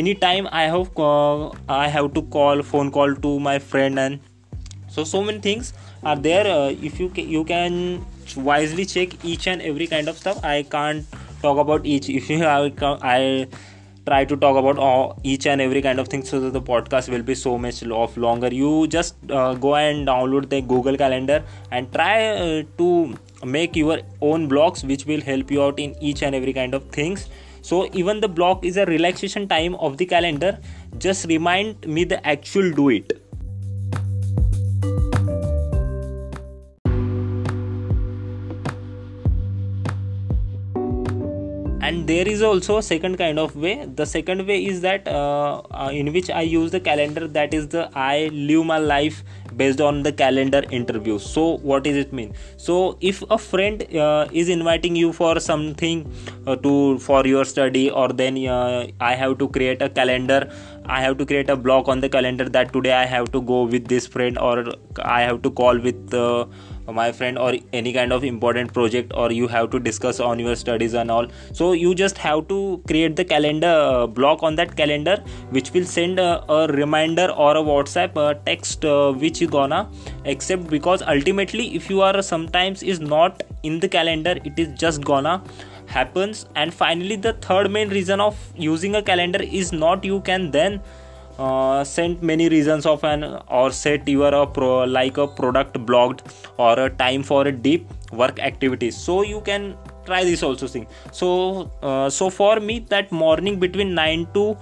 anytime 0.00 0.46
i 0.58 0.62
have 0.62 0.98
uh, 0.98 1.50
i 1.68 1.86
have 1.86 2.14
to 2.14 2.22
call 2.36 2.62
phone 2.62 2.90
call 2.90 3.14
to 3.24 3.38
my 3.46 3.58
friend 3.58 3.98
and 3.98 4.20
so 4.88 5.04
so 5.04 5.22
many 5.22 5.38
things 5.38 5.72
are 6.04 6.16
there. 6.16 6.46
Uh, 6.46 6.70
if 6.88 7.00
you 7.00 7.08
ca- 7.08 7.28
you 7.34 7.44
can 7.44 8.04
wisely 8.36 8.84
check 8.84 9.24
each 9.24 9.46
and 9.46 9.62
every 9.62 9.86
kind 9.86 10.08
of 10.08 10.18
stuff. 10.18 10.44
I 10.44 10.62
can't 10.64 11.06
talk 11.42 11.58
about 11.58 11.84
each 11.84 12.08
if 12.08 12.30
you 12.30 12.38
have 12.38 12.82
i 13.02 13.46
try 14.06 14.24
to 14.24 14.36
talk 14.36 14.56
about 14.56 14.78
all, 14.78 15.18
each 15.22 15.46
and 15.46 15.60
every 15.60 15.80
kind 15.80 16.00
of 16.00 16.08
thing 16.08 16.24
so 16.24 16.40
that 16.40 16.52
the 16.52 16.60
podcast 16.60 17.08
will 17.08 17.22
be 17.22 17.34
so 17.34 17.56
much 17.56 17.82
of 17.82 18.16
longer. 18.16 18.48
You 18.52 18.86
just 18.88 19.14
uh, 19.30 19.54
go 19.54 19.76
and 19.76 20.06
download 20.06 20.48
the 20.48 20.60
google 20.60 20.96
calendar 20.96 21.44
and 21.70 21.92
try 21.92 22.26
uh, 22.28 22.62
to 22.78 23.14
make 23.44 23.76
your 23.76 24.00
own 24.20 24.48
blocks 24.48 24.84
which 24.84 25.06
will 25.06 25.20
help 25.20 25.50
you 25.50 25.62
out 25.62 25.78
in 25.78 25.94
each 26.00 26.22
and 26.22 26.34
every 26.34 26.52
kind 26.52 26.74
of 26.74 26.84
things. 26.90 27.28
So 27.62 27.88
even 27.92 28.20
the 28.20 28.28
block 28.28 28.64
is 28.64 28.76
a 28.76 28.86
relaxation 28.86 29.46
time 29.46 29.76
of 29.76 29.96
the 29.96 30.06
calendar. 30.06 30.58
Just 30.98 31.26
remind 31.26 31.86
me 31.86 32.04
the 32.04 32.26
actual 32.26 32.72
do 32.72 32.88
it 32.88 33.21
there 42.12 42.28
is 42.28 42.42
also 42.42 42.78
a 42.78 42.82
second 42.82 43.16
kind 43.16 43.38
of 43.38 43.54
way. 43.56 43.74
The 44.00 44.06
second 44.06 44.46
way 44.46 44.64
is 44.64 44.80
that 44.82 45.08
uh, 45.08 45.62
uh, 45.82 45.90
in 46.00 46.12
which 46.12 46.30
i 46.30 46.42
use 46.54 46.70
the 46.76 46.80
calendar 46.88 47.28
that 47.38 47.54
is 47.58 47.68
the 47.74 47.84
i 48.06 48.28
live 48.50 48.66
my 48.72 48.78
life 48.78 49.22
based 49.56 49.80
on 49.80 50.02
the 50.02 50.12
calendar 50.12 50.62
interview. 50.70 51.18
So 51.18 51.58
what 51.70 51.84
does 51.84 51.96
it 51.96 52.12
mean? 52.12 52.34
So 52.56 52.98
if 53.00 53.22
a 53.30 53.38
friend 53.38 53.82
uh, 53.96 54.28
is 54.32 54.48
inviting 54.48 54.96
you 54.96 55.12
for 55.12 55.38
something 55.40 56.06
uh, 56.46 56.56
to 56.56 56.98
for 56.98 57.26
your 57.26 57.44
study 57.44 57.90
or 57.90 58.08
then 58.08 58.38
uh, 58.46 58.86
i 59.00 59.14
have 59.14 59.38
to 59.38 59.48
create 59.56 59.82
a 59.82 59.88
calendar 59.88 60.40
i 60.86 61.00
have 61.00 61.16
to 61.18 61.26
create 61.26 61.50
a 61.50 61.56
block 61.56 61.88
on 61.88 62.00
the 62.00 62.08
calendar 62.08 62.48
that 62.56 62.72
today 62.72 62.92
i 62.92 63.04
have 63.04 63.30
to 63.36 63.40
go 63.52 63.62
with 63.74 63.86
this 63.92 64.06
friend 64.06 64.38
or 64.38 64.64
i 65.18 65.20
have 65.22 65.40
to 65.42 65.50
call 65.50 65.78
with 65.78 66.16
my 66.90 67.12
friend 67.12 67.38
or 67.38 67.54
any 67.72 67.92
kind 67.92 68.12
of 68.12 68.24
important 68.24 68.72
project 68.72 69.12
or 69.14 69.30
you 69.30 69.48
have 69.48 69.70
to 69.70 69.78
discuss 69.78 70.20
on 70.20 70.38
your 70.38 70.56
studies 70.56 70.94
and 70.94 71.10
all. 71.10 71.26
So 71.52 71.72
you 71.72 71.94
just 71.94 72.18
have 72.18 72.48
to 72.48 72.82
create 72.86 73.16
the 73.16 73.24
calendar 73.24 74.06
block 74.06 74.42
on 74.42 74.56
that 74.56 74.76
calendar 74.76 75.22
which 75.50 75.72
will 75.72 75.84
send 75.84 76.18
a, 76.18 76.44
a 76.50 76.66
reminder 76.68 77.30
or 77.30 77.56
a 77.56 77.60
whatsapp 77.60 78.16
uh, 78.16 78.34
text 78.46 78.84
uh, 78.84 79.12
which 79.12 79.40
you 79.40 79.48
gonna 79.48 79.90
accept. 80.24 80.68
Because 80.68 81.02
ultimately 81.02 81.74
if 81.74 81.88
you 81.88 82.00
are 82.00 82.22
sometimes 82.22 82.82
is 82.82 83.00
not 83.00 83.42
in 83.62 83.78
the 83.80 83.88
calendar 83.88 84.38
it 84.44 84.58
is 84.58 84.68
just 84.78 85.04
gonna 85.04 85.42
happens. 85.86 86.46
And 86.56 86.72
finally 86.72 87.16
the 87.16 87.34
third 87.34 87.70
main 87.70 87.90
reason 87.90 88.20
of 88.20 88.36
using 88.56 88.94
a 88.96 89.02
calendar 89.02 89.42
is 89.42 89.72
not 89.72 90.04
you 90.04 90.20
can 90.20 90.50
then 90.50 90.80
uh, 91.38 91.84
sent 91.84 92.22
many 92.22 92.48
reasons 92.48 92.86
of 92.86 93.04
an 93.04 93.24
or 93.48 93.70
set 93.70 94.06
you 94.08 94.22
are 94.24 94.34
a 94.34 94.46
pro 94.46 94.84
like 94.84 95.16
a 95.16 95.26
product 95.26 95.84
blocked 95.86 96.22
or 96.58 96.78
a 96.78 96.90
time 96.90 97.22
for 97.22 97.46
a 97.46 97.52
deep 97.52 97.86
work 98.12 98.38
activities 98.38 98.96
so 98.96 99.22
you 99.22 99.40
can 99.40 99.76
try 100.04 100.24
this 100.24 100.42
also 100.42 100.66
thing 100.66 100.86
so 101.10 101.70
uh, 101.82 102.10
so 102.10 102.30
for 102.30 102.60
me 102.60 102.78
that 102.78 103.10
morning 103.10 103.58
between 103.58 103.94
9 103.94 104.26
to 104.34 104.56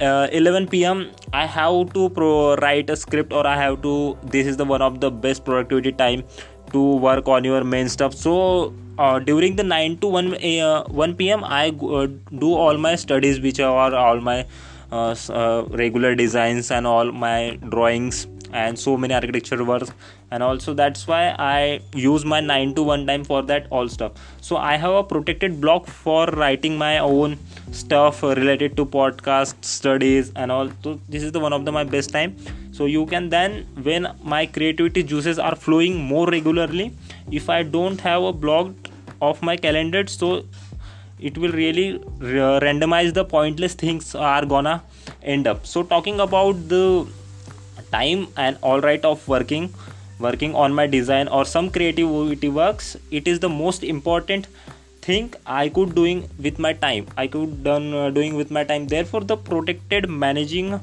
uh, 0.00 0.28
11 0.32 0.68
pm 0.68 1.10
i 1.32 1.46
have 1.46 1.92
to 1.92 2.08
pro 2.10 2.56
write 2.56 2.90
a 2.90 2.96
script 2.96 3.32
or 3.32 3.46
i 3.46 3.56
have 3.56 3.80
to 3.82 4.16
this 4.24 4.46
is 4.46 4.56
the 4.56 4.64
one 4.64 4.82
of 4.82 5.00
the 5.00 5.10
best 5.10 5.44
productivity 5.44 5.92
time 5.92 6.24
to 6.74 6.82
work 7.06 7.28
on 7.28 7.44
your 7.44 7.62
main 7.72 7.88
stuff. 7.88 8.14
So 8.14 8.74
uh, 8.98 9.18
during 9.18 9.56
the 9.56 9.62
9 9.62 9.98
to 9.98 10.08
1 10.08 10.34
uh, 10.34 10.84
1 10.84 11.16
pm 11.20 11.44
i 11.44 11.64
uh, 11.68 12.06
do 12.44 12.52
all 12.64 12.78
my 12.86 12.94
studies 13.04 13.40
which 13.46 13.60
are 13.60 13.94
all 14.02 14.20
my 14.28 14.36
Uh, 14.92 15.14
uh, 15.30 15.64
regular 15.70 16.14
designs 16.14 16.70
and 16.70 16.86
all 16.86 17.10
my 17.10 17.58
drawings 17.68 18.26
and 18.52 18.78
so 18.78 18.96
many 18.96 19.12
architecture 19.12 19.64
works. 19.64 19.90
And 20.30 20.42
also 20.42 20.74
that's 20.74 21.06
why 21.06 21.34
i 21.38 21.80
use 21.94 22.24
my 22.24 22.40
9 22.40 22.74
to 22.76 22.82
1 22.82 23.06
time 23.06 23.24
for 23.24 23.42
that 23.42 23.66
all 23.70 23.88
stuff. 23.88 24.12
So 24.40 24.56
i 24.56 24.76
have 24.76 24.94
a 24.94 25.02
protected 25.02 25.60
block 25.60 25.86
for 25.86 26.26
writing 26.26 26.78
my 26.78 26.98
own 26.98 27.38
stuff 27.72 28.22
related 28.22 28.76
to 28.76 28.86
podcast 28.86 29.64
studies 29.64 30.32
and 30.36 30.52
all. 30.52 30.70
So 30.82 31.00
this 31.08 31.22
is 31.22 31.32
the 31.32 31.40
one 31.40 31.52
of 31.52 31.64
the 31.64 31.72
my 31.72 31.84
best 31.84 32.10
time. 32.10 32.36
So 32.72 32.86
you 32.86 33.06
can 33.06 33.28
then 33.30 33.66
when 33.82 34.08
my 34.22 34.46
creativity 34.46 35.02
juices 35.02 35.38
are 35.38 35.56
flowing 35.56 36.00
more 36.14 36.26
regularly 36.28 36.92
if 37.30 37.48
i 37.48 37.62
don't 37.62 38.00
have 38.00 38.22
a 38.22 38.32
block 38.32 38.90
of 39.22 39.42
my 39.42 39.56
calendar 39.56 40.06
so 40.06 40.44
it 41.18 41.38
will 41.38 41.52
really 41.52 41.98
randomize 42.20 43.12
the 43.14 43.24
pointless 43.24 43.74
things 43.74 44.14
are 44.14 44.44
gonna 44.44 44.82
end 45.22 45.46
up. 45.46 45.66
So 45.66 45.82
talking 45.82 46.20
about 46.20 46.68
the 46.68 47.06
time 47.92 48.28
and 48.36 48.58
all 48.62 48.80
right 48.80 49.04
of 49.04 49.26
working 49.28 49.72
working 50.18 50.54
on 50.54 50.74
my 50.74 50.86
design 50.86 51.28
or 51.28 51.44
some 51.44 51.70
creativity 51.70 52.48
works 52.48 52.96
it 53.10 53.28
is 53.32 53.40
the 53.40 53.48
most 53.48 53.84
important 53.84 54.46
thing 55.06 55.32
i 55.46 55.68
could 55.68 55.94
doing 55.94 56.20
with 56.38 56.58
my 56.58 56.72
time. 56.72 57.06
I 57.16 57.26
could 57.26 57.62
done 57.62 57.92
uh, 57.92 58.10
doing 58.10 58.36
with 58.36 58.50
my 58.50 58.64
time. 58.64 58.86
Therefore 58.86 59.20
the 59.20 59.36
protected 59.36 60.08
managing 60.08 60.80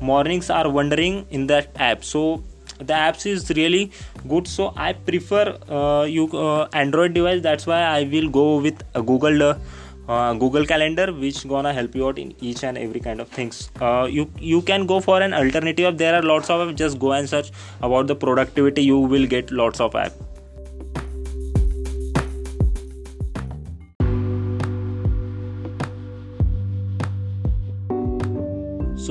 mornings 0.00 0.50
are 0.50 0.68
wondering 0.68 1.26
in 1.30 1.46
that 1.46 1.68
app. 1.76 2.04
So 2.04 2.42
the 2.82 2.94
apps 2.94 3.26
is 3.26 3.50
really 3.50 3.90
good. 4.28 4.48
So 4.48 4.72
i 4.76 4.92
prefer 4.92 5.44
uh, 5.68 6.04
you 6.04 6.26
uh, 6.32 6.68
android 6.72 7.14
device. 7.14 7.42
That's 7.42 7.66
why 7.66 7.82
i 7.82 8.02
will 8.04 8.28
go 8.28 8.56
with 8.56 8.82
google 9.12 9.42
uh, 9.42 9.54
uh, 10.08 10.34
google 10.34 10.66
calendar 10.66 11.12
which 11.12 11.46
gonna 11.48 11.72
help 11.72 11.94
you 11.94 12.08
out 12.08 12.18
in 12.18 12.34
each 12.40 12.64
and 12.64 12.78
every 12.78 13.00
kind 13.00 13.20
of 13.20 13.28
things. 13.28 13.70
Uh, 13.80 14.08
you 14.10 14.30
you 14.38 14.62
can 14.62 14.86
go 14.86 15.00
for 15.00 15.20
an 15.22 15.34
alternative 15.34 15.96
there 16.04 16.14
are 16.18 16.22
lots 16.22 16.50
of 16.50 16.66
apps 16.66 16.76
just 16.84 16.98
go 16.98 17.12
and 17.12 17.28
search 17.28 17.50
about 17.80 18.06
the 18.06 18.16
productivity. 18.16 18.82
You 18.82 18.98
will 18.98 19.26
get 19.26 19.50
lots 19.50 19.80
of 19.80 19.94
app 19.94 20.12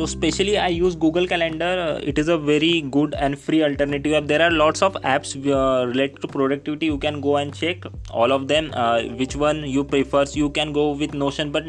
so 0.02 0.06
especially 0.10 0.54
i 0.58 0.68
use 0.68 0.96
google 0.96 1.28
calendar. 1.32 1.72
Uh, 1.88 2.12
it 2.12 2.18
is 2.18 2.28
a 2.28 2.38
very 2.38 2.82
good 2.96 3.14
and 3.14 3.38
free 3.38 3.64
alternative 3.64 4.14
app. 4.14 4.28
There 4.28 4.42
are 4.42 4.52
lots 4.52 4.82
of 4.82 4.94
apps 5.16 5.34
uh, 5.36 5.88
related 5.88 6.22
to 6.22 6.28
productivity. 6.28 6.88
You 6.88 6.98
can 6.98 7.22
go 7.22 7.38
and 7.38 7.54
check 7.54 7.84
all 8.10 8.32
of 8.32 8.48
them 8.48 8.72
uh, 8.74 9.02
which 9.22 9.36
one 9.36 9.64
you 9.64 9.84
prefers. 9.84 10.36
You 10.36 10.50
can 10.50 10.74
go 10.74 10.92
with 10.92 11.14
notion 11.14 11.52
but 11.52 11.66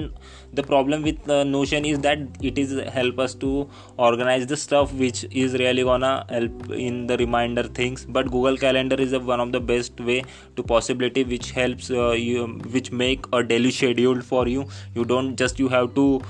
the 0.52 0.62
problem 0.62 1.02
with 1.02 1.28
uh, 1.28 1.44
notion 1.44 1.84
is 1.84 1.98
that 2.00 2.18
it 2.42 2.58
is 2.58 2.72
help 2.92 3.18
us 3.18 3.34
to 3.42 3.68
organize 3.96 4.46
the 4.46 4.56
stuff 4.56 4.92
which 4.94 5.24
is 5.30 5.54
really 5.54 5.82
gonna 5.82 6.24
help 6.30 6.70
in 6.70 7.06
the 7.06 7.18
reminder 7.18 7.64
things. 7.64 8.06
But 8.08 8.30
google 8.30 8.56
calendar 8.56 8.96
is 8.96 9.12
a, 9.12 9.20
one 9.20 9.40
of 9.40 9.52
the 9.52 9.60
best 9.60 10.00
way 10.00 10.24
to 10.56 10.62
possibility 10.62 11.24
which 11.24 11.50
helps 11.50 11.90
uh, 11.90 12.12
you 12.12 12.46
which 12.78 12.92
make 12.92 13.26
a 13.32 13.42
daily 13.42 13.70
schedule 13.70 14.22
for 14.22 14.48
you. 14.48 14.66
You 14.94 15.04
don't 15.04 15.36
just 15.36 15.58
you 15.58 15.68
have 15.68 15.94
to 15.96 16.22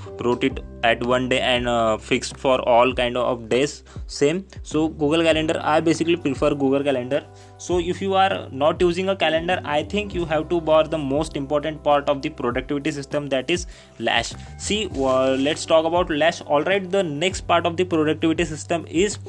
it 0.43 0.59
at 0.83 1.03
one 1.05 1.29
day 1.29 1.39
and 1.39 1.67
uh, 1.67 1.92
fixed 1.97 2.37
for 2.37 2.57
all 2.61 2.93
kind 2.93 3.17
of 3.17 3.47
days 3.49 3.83
same. 4.07 4.45
So 4.63 4.87
google 4.87 5.23
calendar 5.23 5.59
i 5.63 5.79
basically 5.79 6.15
prefer 6.15 6.53
google 6.55 6.83
calendar. 6.83 7.23
So 7.57 7.79
if 7.79 8.01
you 8.01 8.13
are 8.15 8.47
not 8.51 8.81
using 8.81 9.09
a 9.09 9.15
calendar 9.15 9.61
i 9.63 9.83
think 9.83 10.13
you 10.13 10.25
have 10.25 10.49
to 10.49 10.59
bar 10.61 10.83
the 10.83 10.97
most 10.97 11.35
important 11.37 11.83
part 11.83 12.09
of 12.09 12.21
the 12.21 12.29
productivity 12.29 12.91
system 12.91 13.29
that 13.29 13.49
is 13.49 13.65
lash. 13.99 14.33
See 14.57 14.89
uh, 14.95 15.35
let's 15.47 15.65
talk 15.65 15.85
about 15.85 16.09
lash. 16.09 16.41
All 16.41 16.63
right 16.63 16.89
the 16.89 17.03
next 17.03 17.41
part 17.41 17.65
of 17.65 17.77
the 17.77 17.85
productivity 17.85 18.45
system 18.45 18.85
is 18.89 19.19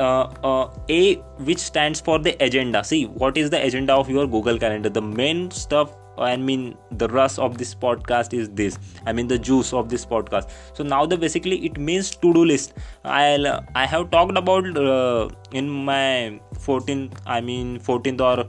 uh, 0.00 0.28
uh, 0.42 0.70
a 0.88 1.14
which 1.48 1.58
stands 1.58 2.00
for 2.00 2.18
the 2.18 2.36
agenda. 2.44 2.84
See 2.84 3.04
what 3.06 3.36
is 3.36 3.50
the 3.50 3.64
agenda 3.64 3.94
of 3.94 4.10
your 4.10 4.26
google 4.26 4.58
calendar? 4.58 4.88
The 4.88 5.02
main 5.02 5.50
stuff 5.50 5.94
I 6.18 6.36
mean 6.36 6.76
the 6.90 7.08
rust 7.08 7.38
of 7.38 7.58
this 7.58 7.74
podcast 7.74 8.34
is 8.34 8.48
this. 8.50 8.78
I 9.06 9.12
mean 9.12 9.28
the 9.28 9.38
juice 9.38 9.72
of 9.72 9.88
this 9.88 10.04
podcast. 10.06 10.50
So 10.74 10.84
now 10.84 11.06
the 11.06 11.16
basically 11.16 11.64
it 11.66 11.78
means 11.78 12.10
to 12.16 12.32
do 12.32 12.44
list. 12.44 12.74
I 13.04 13.60
I 13.74 13.86
have 13.86 14.10
talked 14.10 14.36
about 14.36 14.76
uh, 14.76 15.28
in 15.52 15.68
my 15.70 16.40
14th 16.54 17.12
I 17.26 17.40
mean 17.40 17.78
14th 17.78 18.20
or 18.20 18.46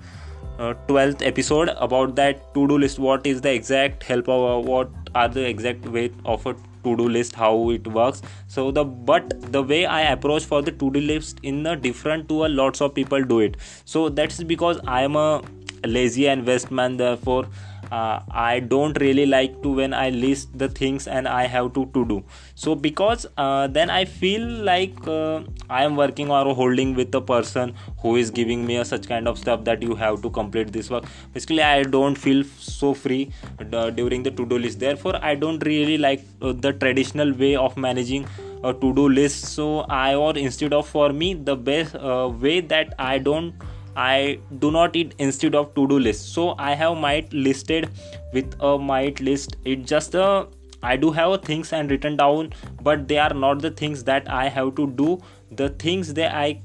uh, 0.60 0.74
12th 0.88 1.26
episode 1.26 1.70
about 1.78 2.16
that 2.16 2.54
to 2.54 2.68
do 2.68 2.78
list. 2.78 3.00
What 3.00 3.28
is 3.28 3.42
the 3.42 3.52
exact 3.54 4.04
help 4.04 4.30
of 4.30 4.66
what 4.66 4.90
are 5.16 5.28
the 5.28 5.48
exact 5.48 5.86
way 5.88 6.12
of 6.26 6.46
a 6.46 6.56
to 6.86 6.96
do 6.96 7.10
list 7.10 7.36
how 7.36 7.70
it 7.72 7.88
works 7.88 8.22
so 8.48 8.70
the 8.72 8.84
but 9.12 9.34
the 9.52 9.62
way 9.72 9.86
i 9.86 10.02
approach 10.12 10.46
for 10.52 10.62
the 10.62 10.72
to 10.84 10.92
do 10.98 11.02
list 11.12 11.40
in 11.52 11.64
the 11.64 11.76
different 11.76 12.30
to 12.30 12.46
a 12.46 12.50
lots 12.62 12.82
of 12.88 12.94
people 12.94 13.24
do 13.34 13.40
it 13.40 13.58
so 13.86 14.08
that's 14.10 14.44
because 14.44 14.80
i 14.98 15.02
am 15.02 15.16
a 15.16 15.42
lazy 15.88 16.28
investment 16.28 16.98
therefore 16.98 17.46
uh, 17.92 18.20
i 18.32 18.60
don't 18.60 19.00
really 19.00 19.26
like 19.26 19.62
to 19.62 19.74
when 19.80 19.94
i 19.94 20.10
list 20.10 20.58
the 20.58 20.68
things 20.68 21.08
and 21.08 21.28
i 21.28 21.46
have 21.46 21.74
to 21.74 21.86
to 21.94 22.06
do. 22.06 22.24
So 22.56 22.76
because 22.76 23.26
uh, 23.38 23.68
then 23.68 23.90
i 23.90 24.06
feel 24.06 24.46
like 24.70 24.96
uh, 25.08 25.42
i 25.70 25.84
am 25.84 25.96
working 25.96 26.32
or 26.32 26.54
holding 26.56 26.96
with 26.96 27.14
a 27.16 27.22
person 27.22 27.74
who 28.02 28.16
is 28.16 28.32
giving 28.32 28.66
me 28.66 28.78
a 28.78 28.86
such 28.86 29.08
kind 29.08 29.28
of 29.28 29.38
stuff 29.38 29.64
that 29.66 29.84
you 29.84 29.96
have 29.96 30.22
to 30.22 30.30
complete 30.30 30.72
this 30.72 30.90
work. 30.90 31.06
Basically 31.34 31.62
i 31.62 31.84
don't 31.84 32.16
feel 32.16 32.44
so 32.60 32.94
free 32.94 33.32
uh, 33.60 33.90
during 33.90 34.24
the 34.24 34.32
to 34.32 34.46
do 34.46 34.58
list. 34.58 34.80
Therefore 34.80 35.16
i 35.22 35.36
don't 35.36 35.60
really 35.66 35.98
like 35.98 36.24
uh, 36.42 36.54
the 36.54 36.74
traditional 36.74 37.34
way 37.34 37.56
of 37.56 37.78
managing 37.78 38.28
a 38.64 38.74
to 38.74 38.94
do 38.94 39.10
list. 39.10 39.46
So 39.46 39.82
i 39.90 40.16
or 40.16 40.38
instead 40.38 40.74
of 40.74 40.88
for 40.88 41.10
me 41.14 41.34
the 41.34 41.56
best 41.56 41.96
uh, 41.96 42.30
way 42.42 42.60
that 42.62 42.94
i 42.98 43.18
don't 43.18 43.54
I 43.96 44.40
do 44.60 44.72
not 44.72 44.96
eat 44.96 45.16
instead 45.20 45.56
of 45.56 45.74
to 45.76 45.88
do 45.88 46.00
list. 46.00 46.34
So 46.34 46.56
I 46.58 46.74
have 46.74 46.98
might 46.98 47.32
listed 47.34 47.90
with 48.34 48.56
a 48.60 48.78
might 48.78 49.20
list. 49.22 49.58
It 49.66 49.86
just 49.86 50.16
a 50.16 50.48
I 50.84 50.96
do 50.98 51.12
have 51.12 51.42
things 51.42 51.74
and 51.74 51.90
written 51.90 52.16
down, 52.16 52.54
but 52.82 53.08
they 53.08 53.18
are 53.18 53.34
not 53.34 53.62
the 53.62 53.72
things 53.72 54.04
that 54.04 54.30
I 54.30 54.50
have 54.50 54.76
to 54.76 54.88
do. 54.88 55.20
The 55.52 55.70
things 55.70 56.14
that 56.14 56.36
I 56.36 56.62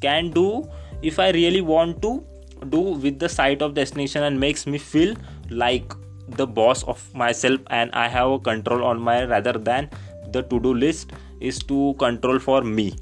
can 0.00 0.30
do 0.30 0.68
if 1.02 1.18
I 1.18 1.30
really 1.30 1.60
want 1.60 2.00
to 2.02 2.24
do 2.70 2.80
with 2.80 3.18
the 3.18 3.28
site 3.28 3.62
of 3.62 3.74
destination 3.74 4.22
and 4.22 4.38
makes 4.38 4.66
me 4.66 4.78
feel 4.78 5.14
like 5.50 5.92
the 6.28 6.46
boss 6.46 6.82
of 6.84 7.02
myself 7.14 7.60
and 7.68 7.90
I 7.92 8.08
have 8.08 8.30
a 8.30 8.38
control 8.38 8.84
on 8.84 9.00
my 9.00 9.24
rather 9.24 9.52
than 9.52 9.90
the 10.30 10.42
to 10.42 10.60
do 10.60 10.74
list 10.74 11.12
is 11.40 11.58
to 11.64 11.94
control 11.98 12.38
for 12.38 12.62
me 12.62 12.94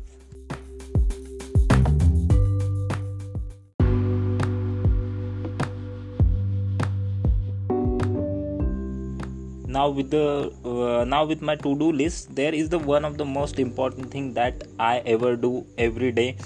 now 9.82 9.88
with 9.88 10.10
the 10.10 10.26
uh, 10.72 11.04
now 11.12 11.24
with 11.24 11.42
my 11.48 11.54
to 11.62 11.74
do 11.82 11.90
list 12.00 12.34
there 12.40 12.54
is 12.54 12.68
the 12.74 12.78
one 12.90 13.04
of 13.08 13.16
the 13.22 13.24
most 13.24 13.58
important 13.64 14.10
thing 14.16 14.28
that 14.34 14.62
i 14.78 14.98
ever 15.14 15.36
do 15.36 15.66
every 15.78 16.12
day. 16.12 16.36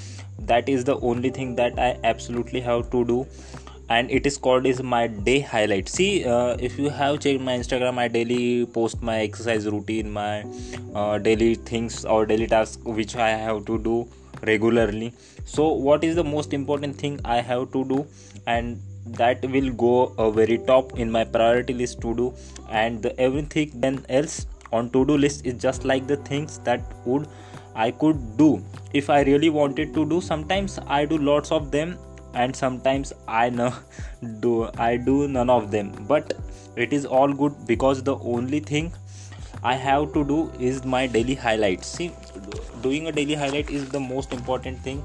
That 0.50 0.68
is 0.68 0.84
the 0.84 0.96
only 1.10 1.30
thing 1.30 1.54
that 1.60 1.78
i 1.86 1.90
absolutely 2.04 2.60
have 2.60 2.90
to 2.90 3.04
do. 3.04 3.26
And 3.88 4.10
it 4.10 4.26
is 4.26 4.36
called 4.46 4.66
is 4.66 4.82
my 4.82 5.06
day 5.06 5.40
highlight. 5.40 5.88
See 5.88 6.24
uh, 6.24 6.56
if 6.68 6.78
you 6.78 6.88
have 7.00 7.20
checked 7.26 7.44
my 7.48 7.56
instagram 7.58 8.02
i 8.04 8.08
daily 8.16 8.66
post 8.78 9.02
my 9.10 9.18
exercise 9.26 9.68
routine 9.76 10.10
my 10.18 10.32
uh, 10.94 11.18
daily 11.18 11.54
things 11.72 12.04
or 12.04 12.26
daily 12.32 12.48
tasks 12.56 12.92
which 13.00 13.16
i 13.16 13.30
have 13.30 13.64
to 13.66 13.78
do 13.90 13.96
regularly. 14.42 15.12
So 15.44 15.70
what 15.88 16.04
is 16.04 16.16
the 16.16 16.28
most 16.34 16.52
important 16.52 16.96
thing 17.06 17.20
i 17.36 17.40
have 17.52 17.72
to 17.78 17.84
do? 17.96 18.06
And 18.46 18.80
that 19.06 19.44
will 19.50 19.70
go 19.70 20.12
a 20.18 20.30
very 20.30 20.58
top 20.58 20.98
in 20.98 21.10
my 21.10 21.25
priority 21.25 21.72
list 21.72 22.00
to 22.00 22.14
do 22.14 22.34
and 22.68 23.02
the 23.02 23.18
everything 23.20 23.70
then 23.75 24.04
else 24.08 24.46
on 24.72 24.90
to 24.90 25.04
do 25.06 25.16
list 25.16 25.46
is 25.46 25.54
just 25.54 25.84
like 25.84 26.06
the 26.06 26.16
things 26.16 26.58
that 26.64 26.82
would 27.04 27.28
i 27.75 27.90
could 27.90 28.36
do. 28.36 28.62
If 28.92 29.10
i 29.10 29.20
really 29.22 29.50
wanted 29.50 29.94
to 29.94 30.04
do 30.06 30.20
sometimes 30.20 30.78
i 30.86 31.04
do 31.04 31.18
lots 31.18 31.52
of 31.52 31.70
them 31.70 31.98
and 32.34 32.56
sometimes 32.56 33.12
i 33.28 33.48
know 33.58 33.72
do 34.40 34.68
i 34.78 34.96
do 34.96 35.28
none 35.28 35.50
of 35.50 35.70
them. 35.70 35.92
But 36.08 36.34
it 36.76 36.92
is 36.92 37.06
all 37.06 37.32
good 37.32 37.66
because 37.66 38.02
the 38.02 38.16
only 38.18 38.60
thing 38.60 38.92
i 39.62 39.75
have 39.75 40.12
to 40.14 40.25
do 40.25 40.50
is 40.58 40.84
my 40.84 41.06
daily 41.06 41.34
highlights. 41.34 41.86
See 41.86 42.12
doing 42.82 43.06
a 43.06 43.12
daily 43.12 43.34
highlight 43.34 43.70
is 43.70 43.88
the 43.88 44.00
most 44.00 44.32
important 44.32 44.80
thing 44.80 45.04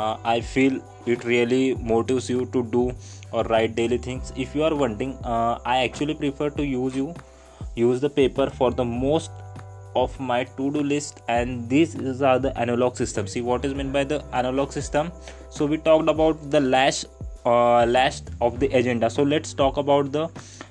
uh, 0.00 0.16
i 0.24 0.40
feel 0.40 0.80
it 1.14 1.24
really 1.24 1.64
motivates 1.92 2.28
you 2.34 2.46
to 2.56 2.62
do 2.76 2.92
or 3.30 3.42
write 3.44 3.74
daily 3.74 3.98
things. 3.98 4.32
If 4.36 4.54
you 4.54 4.62
are 4.64 4.74
wanting 4.74 5.12
uh, 5.24 5.58
i 5.64 5.84
actually 5.84 6.14
prefer 6.14 6.50
to 6.50 6.64
use 6.64 6.96
you 6.96 7.14
use 7.74 8.00
the 8.00 8.10
paper 8.10 8.50
for 8.50 8.70
the 8.70 8.84
most 8.84 9.30
of 9.94 10.18
my 10.20 10.44
to-do 10.44 10.82
list 10.82 11.22
and 11.28 11.68
these 11.68 12.22
are 12.22 12.38
the 12.38 12.56
analog 12.58 12.96
system. 12.96 13.26
See 13.26 13.40
what 13.40 13.64
is 13.64 13.74
meant 13.74 13.92
by 13.92 14.04
the 14.04 14.24
analog 14.32 14.72
system? 14.72 15.12
So 15.50 15.66
we 15.66 15.78
talked 15.78 16.08
about 16.08 16.50
the 16.50 16.60
last 16.60 17.06
uh, 17.44 17.86
last 17.86 18.30
of 18.40 18.60
the 18.60 18.68
agenda. 18.68 19.10
So 19.10 19.22
let's 19.22 19.54
talk 19.54 19.76
about 19.76 20.12
the 20.12 20.28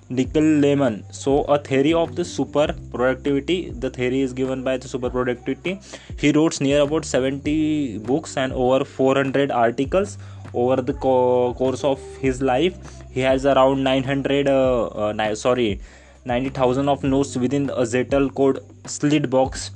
Niklas 0.09 0.61
Luhmann. 0.61 1.03
So, 1.11 1.43
a 1.43 1.57
theory 1.59 1.93
of 1.93 2.15
the 2.15 2.23
super 2.23 2.73
productivity. 2.91 3.71
The 3.71 3.89
theory 3.89 4.21
is 4.21 4.31
given 4.31 4.63
by 4.63 4.77
the 4.77 4.87
super 4.87 5.09
productivity. 5.09 5.81
He 6.17 6.31
wrote 6.31 6.61
near 6.61 6.81
about 6.81 7.03
70 7.03 7.97
books 7.99 8.37
and 8.37 8.53
over 8.53 8.85
400 8.85 9.51
articles 9.51 10.17
over 10.53 10.81
the 10.81 10.93
co- 10.93 11.53
course 11.55 11.83
of 11.83 11.99
his 12.17 12.41
life. 12.41 12.77
He 13.11 13.19
has 13.19 13.45
around 13.45 13.83
900, 13.83 14.47
uh, 14.47 14.85
uh, 14.85 15.35
sorry, 15.35 15.81
90,000 16.23 16.87
of 16.87 17.03
notes 17.03 17.35
within 17.35 17.69
a 17.69 17.81
Zettelkasten 17.81 18.63
slid 18.85 19.29
box 19.29 19.71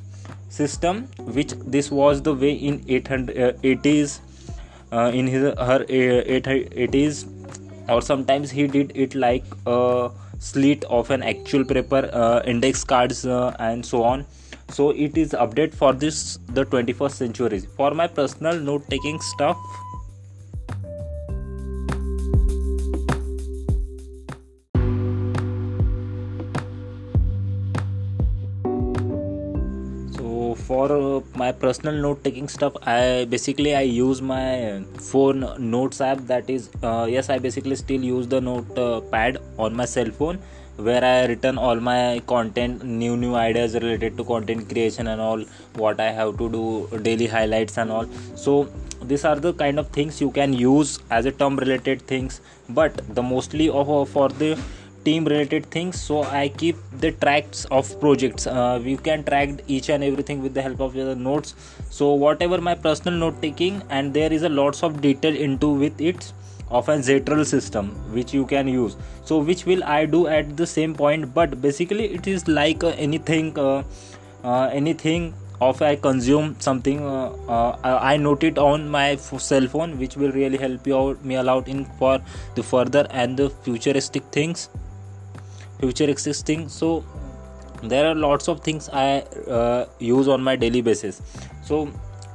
system, 0.47 1.07
which 1.17 1.53
this 1.65 1.91
was 1.91 2.21
the 2.21 2.33
way 2.33 2.53
in 2.53 2.83
800, 2.87 3.61
80s, 3.63 4.21
uh, 4.91 4.95
uh, 4.95 5.11
in 5.13 5.27
his 5.27 5.43
her 5.43 5.85
80s, 5.89 7.25
uh, 7.89 7.93
or 7.95 8.01
sometimes 8.01 8.51
he 8.51 8.67
did 8.67 8.91
it 8.95 9.15
like 9.15 9.43
a 9.65 10.09
slit 10.41 10.83
of 10.85 11.11
an 11.11 11.23
actual 11.23 11.63
paper, 11.63 12.09
uh, 12.11 12.41
index 12.45 12.83
cards, 12.83 13.25
uh, 13.25 13.55
and 13.59 13.85
so 13.85 14.03
on. 14.03 14.25
So 14.69 14.89
it 14.89 15.17
is 15.17 15.31
update 15.31 15.73
for 15.73 15.93
this 15.93 16.39
the 16.47 16.65
21st 16.65 17.11
century. 17.23 17.59
For 17.77 17.91
my 17.91 18.07
personal 18.07 18.59
note 18.59 18.89
taking 18.89 19.19
stuff 19.21 19.57
for 30.71 30.87
uh, 30.97 31.19
my 31.41 31.51
personal 31.63 31.95
note 32.05 32.23
taking 32.27 32.47
stuff 32.55 32.75
i 32.93 33.25
basically 33.33 33.71
i 33.81 33.81
use 33.81 34.21
my 34.33 34.45
phone 35.09 35.39
notes 35.73 35.99
app 36.09 36.19
that 36.31 36.49
is 36.55 36.69
uh, 36.89 37.05
yes 37.15 37.29
i 37.35 37.37
basically 37.45 37.77
still 37.83 38.03
use 38.13 38.27
the 38.33 38.41
note 38.49 38.79
uh, 38.85 39.01
pad 39.13 39.39
on 39.65 39.75
my 39.81 39.87
cell 39.93 40.11
phone 40.19 40.39
where 40.87 41.03
i 41.07 41.25
written 41.31 41.57
all 41.65 41.81
my 41.87 42.21
content 42.33 42.85
new 43.01 43.17
new 43.23 43.33
ideas 43.41 43.73
related 43.83 44.15
to 44.19 44.23
content 44.31 44.69
creation 44.69 45.11
and 45.13 45.25
all 45.29 45.43
what 45.83 45.99
i 46.07 46.09
have 46.19 46.31
to 46.43 46.47
do 46.55 46.63
daily 47.09 47.27
highlights 47.27 47.77
and 47.77 47.91
all. 47.91 48.07
So 48.35 48.69
these 49.03 49.25
are 49.25 49.35
the 49.35 49.53
kind 49.53 49.79
of 49.79 49.87
things 49.89 50.21
you 50.21 50.31
can 50.31 50.53
use 50.53 50.99
as 51.09 51.25
a 51.25 51.31
term 51.31 51.57
related 51.57 52.01
things 52.13 52.39
but 52.69 53.01
the 53.15 53.21
mostly 53.21 53.69
of 53.69 54.09
for 54.09 54.29
the 54.29 54.51
team 55.05 55.25
related 55.25 55.65
things 55.75 55.99
so 55.99 56.23
i 56.23 56.47
keep 56.47 56.77
the 57.01 57.11
tracks 57.23 57.65
of 57.71 57.99
projects. 57.99 58.47
Uh, 58.47 58.79
we 58.83 58.95
can 58.97 59.23
track 59.23 59.49
each 59.67 59.89
and 59.89 60.03
everything 60.03 60.41
with 60.41 60.53
the 60.53 60.61
help 60.61 60.79
of 60.79 60.93
the 60.93 61.15
notes. 61.15 61.55
So 61.89 62.13
whatever 62.13 62.61
my 62.61 62.75
personal 62.75 63.17
note 63.17 63.41
taking 63.41 63.81
and 63.89 64.13
there 64.13 64.31
is 64.31 64.43
a 64.43 64.49
lots 64.49 64.83
of 64.83 65.01
detail 65.01 65.35
into 65.35 65.69
with 65.69 65.99
it 65.99 66.31
of 66.69 66.87
a 66.87 66.97
Zettel 66.97 67.45
system 67.45 67.89
which 68.13 68.33
you 68.33 68.45
can 68.45 68.67
use. 68.67 68.95
So 69.25 69.39
which 69.39 69.65
will 69.65 69.83
i 69.83 70.05
do 70.05 70.27
at 70.27 70.55
the 70.57 70.67
same 70.67 70.93
point 70.93 71.33
but 71.33 71.61
basically 71.61 72.05
it 72.19 72.27
is 72.27 72.47
like 72.47 72.83
uh, 72.83 72.95
anything 73.09 73.57
uh, 73.57 73.83
uh, 74.43 74.69
anything 74.71 75.33
of 75.61 75.81
i 75.87 75.95
consume 75.95 76.55
something 76.59 77.01
uh, 77.05 77.31
uh, 77.47 77.99
i 78.01 78.17
note 78.17 78.43
it 78.43 78.57
on 78.57 78.87
my 78.89 79.15
cell 79.15 79.67
phone 79.67 79.97
which 79.99 80.15
will 80.17 80.31
really 80.31 80.57
help 80.57 80.87
you 80.87 80.97
out 80.97 81.23
me 81.23 81.35
out 81.35 81.67
in 81.67 81.85
for 81.99 82.19
the 82.55 82.63
further 82.63 83.05
and 83.11 83.37
the 83.37 83.47
futuristic 83.67 84.23
things 84.37 84.69
future 85.81 86.09
existing. 86.09 86.69
So 86.69 87.03
there 87.83 88.07
are 88.07 88.15
lots 88.15 88.47
of 88.47 88.61
things 88.61 88.89
i 88.89 89.21
uh, 89.59 89.85
use 89.99 90.27
on 90.27 90.43
my 90.43 90.55
daily 90.55 90.81
basis. 90.81 91.21
So 91.63 91.89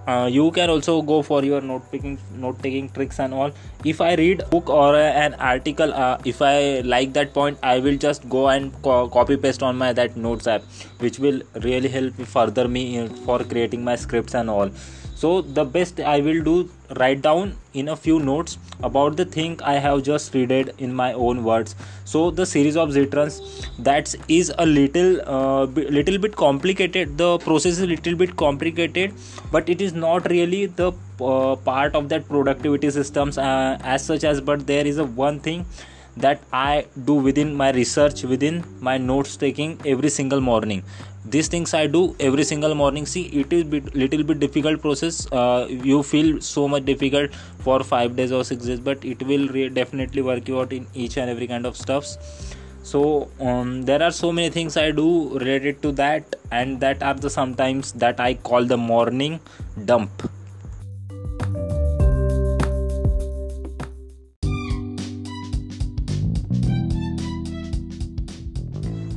uh, 0.07 0.29
you 0.33 0.51
can 0.53 0.71
also 0.71 1.03
go 1.03 1.21
for 1.23 1.45
your 1.45 1.61
note 1.61 1.87
taking 1.93 2.19
note 2.43 2.61
taking 2.63 2.89
tricks 2.89 3.19
and 3.19 3.35
all. 3.35 3.53
If 3.85 4.01
i 4.01 4.15
read 4.15 4.43
book 4.51 4.71
or 4.71 4.95
uh, 4.95 4.99
an 4.99 5.35
article 5.35 5.93
uh, 5.93 6.19
if 6.25 6.43
i 6.43 6.81
like 6.95 7.13
that 7.13 7.33
point 7.39 7.59
i 7.63 7.79
will 7.87 7.97
just 8.05 8.29
go 8.29 8.49
and 8.49 8.73
co- 8.83 9.09
copy 9.17 9.37
paste 9.37 9.63
on 9.63 9.77
my 9.83 9.93
that 10.01 10.17
notes 10.17 10.47
app 10.47 10.63
which 11.07 11.19
will 11.19 11.41
really 11.67 11.89
help 11.89 12.15
further 12.37 12.69
me 12.77 12.85
for 13.25 13.39
creating 13.55 13.85
my 13.85 13.97
scripts 14.05 14.35
and 14.35 14.51
all 14.51 14.71
so 15.23 15.41
the 15.59 15.65
best 15.65 16.01
i 16.01 16.21
will 16.21 16.43
do 16.49 16.55
write 17.01 17.23
down 17.23 17.55
in 17.75 17.89
a 17.89 17.97
few 17.97 18.19
notes 18.21 18.59
about 18.89 19.17
the 19.17 19.25
thing 19.37 19.59
i 19.73 19.75
have 19.87 20.03
just 20.09 20.35
read 20.35 20.73
in 20.79 20.93
my 20.95 21.13
own 21.13 21.43
words. 21.45 21.75
So 22.05 22.31
the 22.31 22.47
series 22.47 22.77
of 22.77 22.91
zetrons 22.91 23.41
that 23.79 24.15
is 24.29 24.53
a 24.59 24.67
little 24.67 25.21
uh, 25.27 25.65
little 25.65 26.19
bit 26.19 26.37
complicated. 26.37 27.19
The 27.19 27.39
process 27.39 27.79
is 27.79 27.87
little 27.87 28.15
bit 28.15 28.37
complicated 28.37 29.15
but 29.51 29.69
it 29.69 29.81
is 29.81 29.93
not 29.93 30.31
really 30.31 30.67
the 30.67 30.93
uh, 31.21 31.57
part 31.57 31.95
of 31.95 32.09
that 32.11 32.29
productivity 32.29 32.91
systems 32.91 33.39
uh, 33.39 33.79
as 33.83 34.05
such 34.05 34.25
as 34.25 34.41
but 34.41 34.67
there 34.67 34.87
is 34.87 34.99
a 34.99 35.05
one 35.05 35.41
thing 35.41 35.65
that 36.17 36.41
i 36.53 36.87
do 37.05 37.15
within 37.15 37.55
my 37.55 37.71
research 37.71 38.23
within 38.25 38.63
my 38.81 38.97
notes 38.97 39.37
taking 39.37 39.79
every 39.85 40.09
single 40.09 40.41
morning. 40.41 40.83
These 41.25 41.49
things 41.49 41.75
i 41.75 41.87
do 41.87 42.17
every 42.21 42.45
single 42.45 42.75
morning. 42.75 43.07
See 43.07 43.23
it 43.41 43.53
is 43.53 43.65
bit 43.65 43.95
little 43.95 44.23
bit 44.23 44.41
difficult 44.41 44.81
process. 44.81 45.27
Uh, 45.33 45.67
you 45.69 46.03
feel 46.03 46.41
so 46.41 46.69
much 46.69 46.85
difficult 46.85 47.35
for 47.59 47.83
5 47.83 48.17
days 48.17 48.33
or 48.33 48.45
6 48.45 48.65
days 48.65 48.81
but 48.81 49.05
it 49.05 49.23
will 49.23 49.49
re- 49.49 49.69
definitely 49.69 50.23
work 50.23 50.49
you 50.49 50.61
out 50.61 50.73
in 50.73 50.87
each 50.95 51.17
and 51.19 51.29
every 51.29 51.47
kind 51.47 51.67
of 51.67 51.77
stuffs. 51.77 52.17
So 52.83 53.29
um, 53.41 53.83
there 53.83 54.03
are 54.03 54.13
so 54.13 54.33
many 54.33 54.49
things 54.49 54.77
i 54.77 54.91
do 54.93 55.39
related 55.39 55.83
to 55.83 55.93
that 55.93 56.37
and 56.53 56.81
that 56.81 57.03
are 57.03 57.15
the 57.15 57.29
sometimes 57.29 57.93
that 58.05 58.21
i 58.21 58.35
call 58.35 58.65
the 58.65 58.77
morning 58.77 59.41
dump 59.85 60.31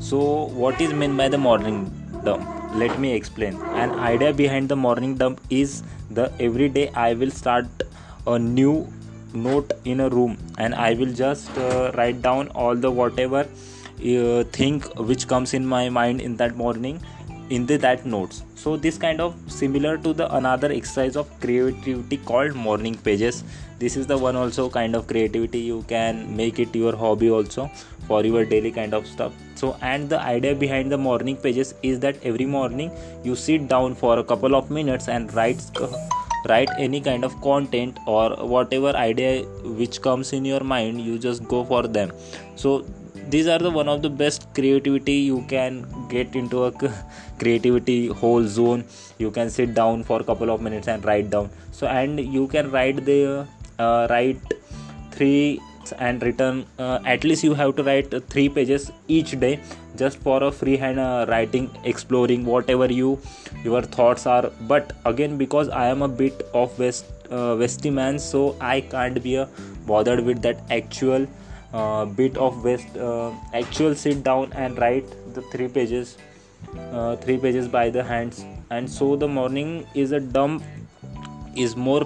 so 0.10 0.20
what 0.62 0.82
is 0.82 0.92
meant 0.92 1.16
by 1.18 1.28
the 1.30 1.38
morning 1.38 1.80
dump? 2.26 2.48
Let 2.74 3.00
me 3.00 3.14
explain. 3.14 3.56
An 3.82 3.92
idea 3.92 4.34
behind 4.34 4.70
the 4.70 4.76
morning 4.76 5.16
dump 5.16 5.40
is 5.50 5.84
the 6.10 6.32
every 6.40 6.68
day 6.78 6.90
i 7.02 7.14
will 7.14 7.32
start 7.40 7.84
a 8.26 8.40
new 8.40 8.72
note 9.34 9.74
in 9.86 10.00
a 10.06 10.10
room 10.10 10.38
and 10.58 10.74
i 10.74 10.94
will 11.02 11.12
just 11.20 11.58
uh, 11.58 11.92
write 11.96 12.24
down 12.24 12.48
all 12.62 12.76
the 12.86 12.90
whatever 13.00 13.42
uh, 13.42 14.44
thing 14.58 14.80
which 15.12 15.28
comes 15.28 15.54
in 15.54 15.68
my 15.74 15.88
mind 15.90 16.22
in 16.22 16.36
that 16.38 16.56
morning 16.56 17.00
in 17.50 17.66
the 17.66 17.78
that 17.78 18.06
notes. 18.06 18.44
So 18.56 18.78
this 18.78 18.98
kind 18.98 19.22
of 19.22 19.36
similar 19.52 19.98
to 19.98 20.14
the 20.14 20.34
another 20.36 20.72
exercise 20.72 21.16
of 21.16 21.28
creativity 21.40 22.18
called 22.18 22.56
morning 22.56 22.96
pages. 22.96 23.44
This 23.80 23.98
is 23.98 24.08
the 24.08 24.18
one 24.18 24.36
also 24.36 24.70
kind 24.70 24.96
of 24.96 25.08
creativity 25.08 25.60
you 25.60 25.84
can 25.88 26.36
make 26.36 26.60
it 26.60 26.76
your 26.76 26.96
hobby 26.96 27.30
also 27.30 27.70
for 28.08 28.24
your 28.24 28.46
daily 28.46 28.72
kind 28.72 28.94
of 28.94 29.08
stuff 29.08 29.34
so 29.60 29.76
and 29.82 30.10
the 30.10 30.20
idea 30.22 30.56
behind 30.56 30.92
the 30.92 30.98
morning 30.98 31.36
pages 31.46 31.74
is 31.84 32.00
that 32.06 32.24
every 32.24 32.46
morning 32.46 32.92
you 33.24 33.36
sit 33.36 33.68
down 33.68 33.96
for 33.96 34.20
a 34.20 34.24
couple 34.24 34.56
of 34.56 34.72
minutes 34.78 35.08
and 35.08 35.34
write 35.34 35.62
write 36.48 36.70
any 36.78 37.02
kind 37.02 37.26
of 37.26 37.40
content 37.42 38.00
or 38.06 38.30
whatever 38.54 38.96
idea 38.96 39.44
which 39.82 40.02
comes 40.02 40.32
in 40.34 40.46
your 40.46 40.62
mind 40.62 41.02
you 41.02 41.20
just 41.20 41.46
go 41.48 41.64
for 41.66 41.84
them. 41.88 42.12
So 42.56 42.86
these 43.30 43.48
are 43.48 43.60
the 43.60 43.70
one 43.70 43.88
of 43.88 44.02
the 44.02 44.10
best 44.10 44.48
creativity 44.54 45.14
you 45.14 45.46
can 45.48 45.86
get 46.10 46.36
into 46.36 46.64
a 46.66 46.72
creativity 47.40 48.08
whole 48.08 48.44
zone. 48.48 48.86
You 49.18 49.32
can 49.32 49.50
sit 49.50 49.74
down 49.74 50.04
for 50.04 50.20
a 50.22 50.24
couple 50.24 50.50
of 50.50 50.62
minutes 50.62 50.88
and 50.88 51.04
write 51.06 51.30
down. 51.30 51.50
So 51.72 51.88
and 51.88 52.20
you 52.20 52.48
can 52.48 52.72
write 52.72 53.06
the 53.06 53.48
uh, 53.78 54.08
write 54.10 54.42
three 55.12 55.62
and 55.98 56.22
return 56.24 56.66
uh, 56.78 57.00
at 57.06 57.24
least 57.24 57.44
you 57.44 57.54
have 57.54 57.76
to 57.76 57.84
write 57.84 58.14
three 58.30 58.48
pages 58.50 58.92
each 59.08 59.40
day 59.40 59.60
just 59.96 60.20
for 60.20 60.44
a 60.44 60.52
freehand 60.52 61.00
uh, 61.00 61.26
writing 61.30 61.70
exploring 61.84 62.46
whatever 62.46 62.92
you 62.92 63.20
your 63.64 63.82
thoughts 63.82 64.26
are. 64.26 64.52
But 64.68 64.94
again 65.06 65.38
because 65.38 65.70
i 65.70 65.88
am 65.88 66.02
a 66.02 66.08
bit 66.08 66.42
of 66.54 66.78
west 66.80 67.06
uh, 67.32 67.56
westy 67.60 67.90
man 67.90 68.20
so 68.20 68.56
i 68.62 68.82
can't 68.82 69.22
be 69.24 69.38
uh, 69.38 69.46
bothered 69.88 70.24
with 70.24 70.42
that 70.42 70.62
actual 70.70 71.28
uh, 71.74 72.06
bit 72.06 72.38
of 72.38 72.64
west 72.64 72.98
uh, 72.98 73.32
actual 73.54 73.96
sit 73.96 74.24
down 74.24 74.52
and 74.54 74.78
write 74.78 75.06
the 75.34 75.42
three 75.54 75.68
pages 75.68 76.18
uh, 76.92 77.16
three 77.18 77.38
pages 77.38 77.68
by 77.68 77.90
the 77.90 78.04
hands. 78.04 78.46
And 78.70 78.90
so 78.90 79.16
the 79.16 79.28
morning 79.28 79.86
is 79.94 80.12
a 80.12 80.20
dumb 80.20 80.64
is 81.56 81.76
more 81.76 82.06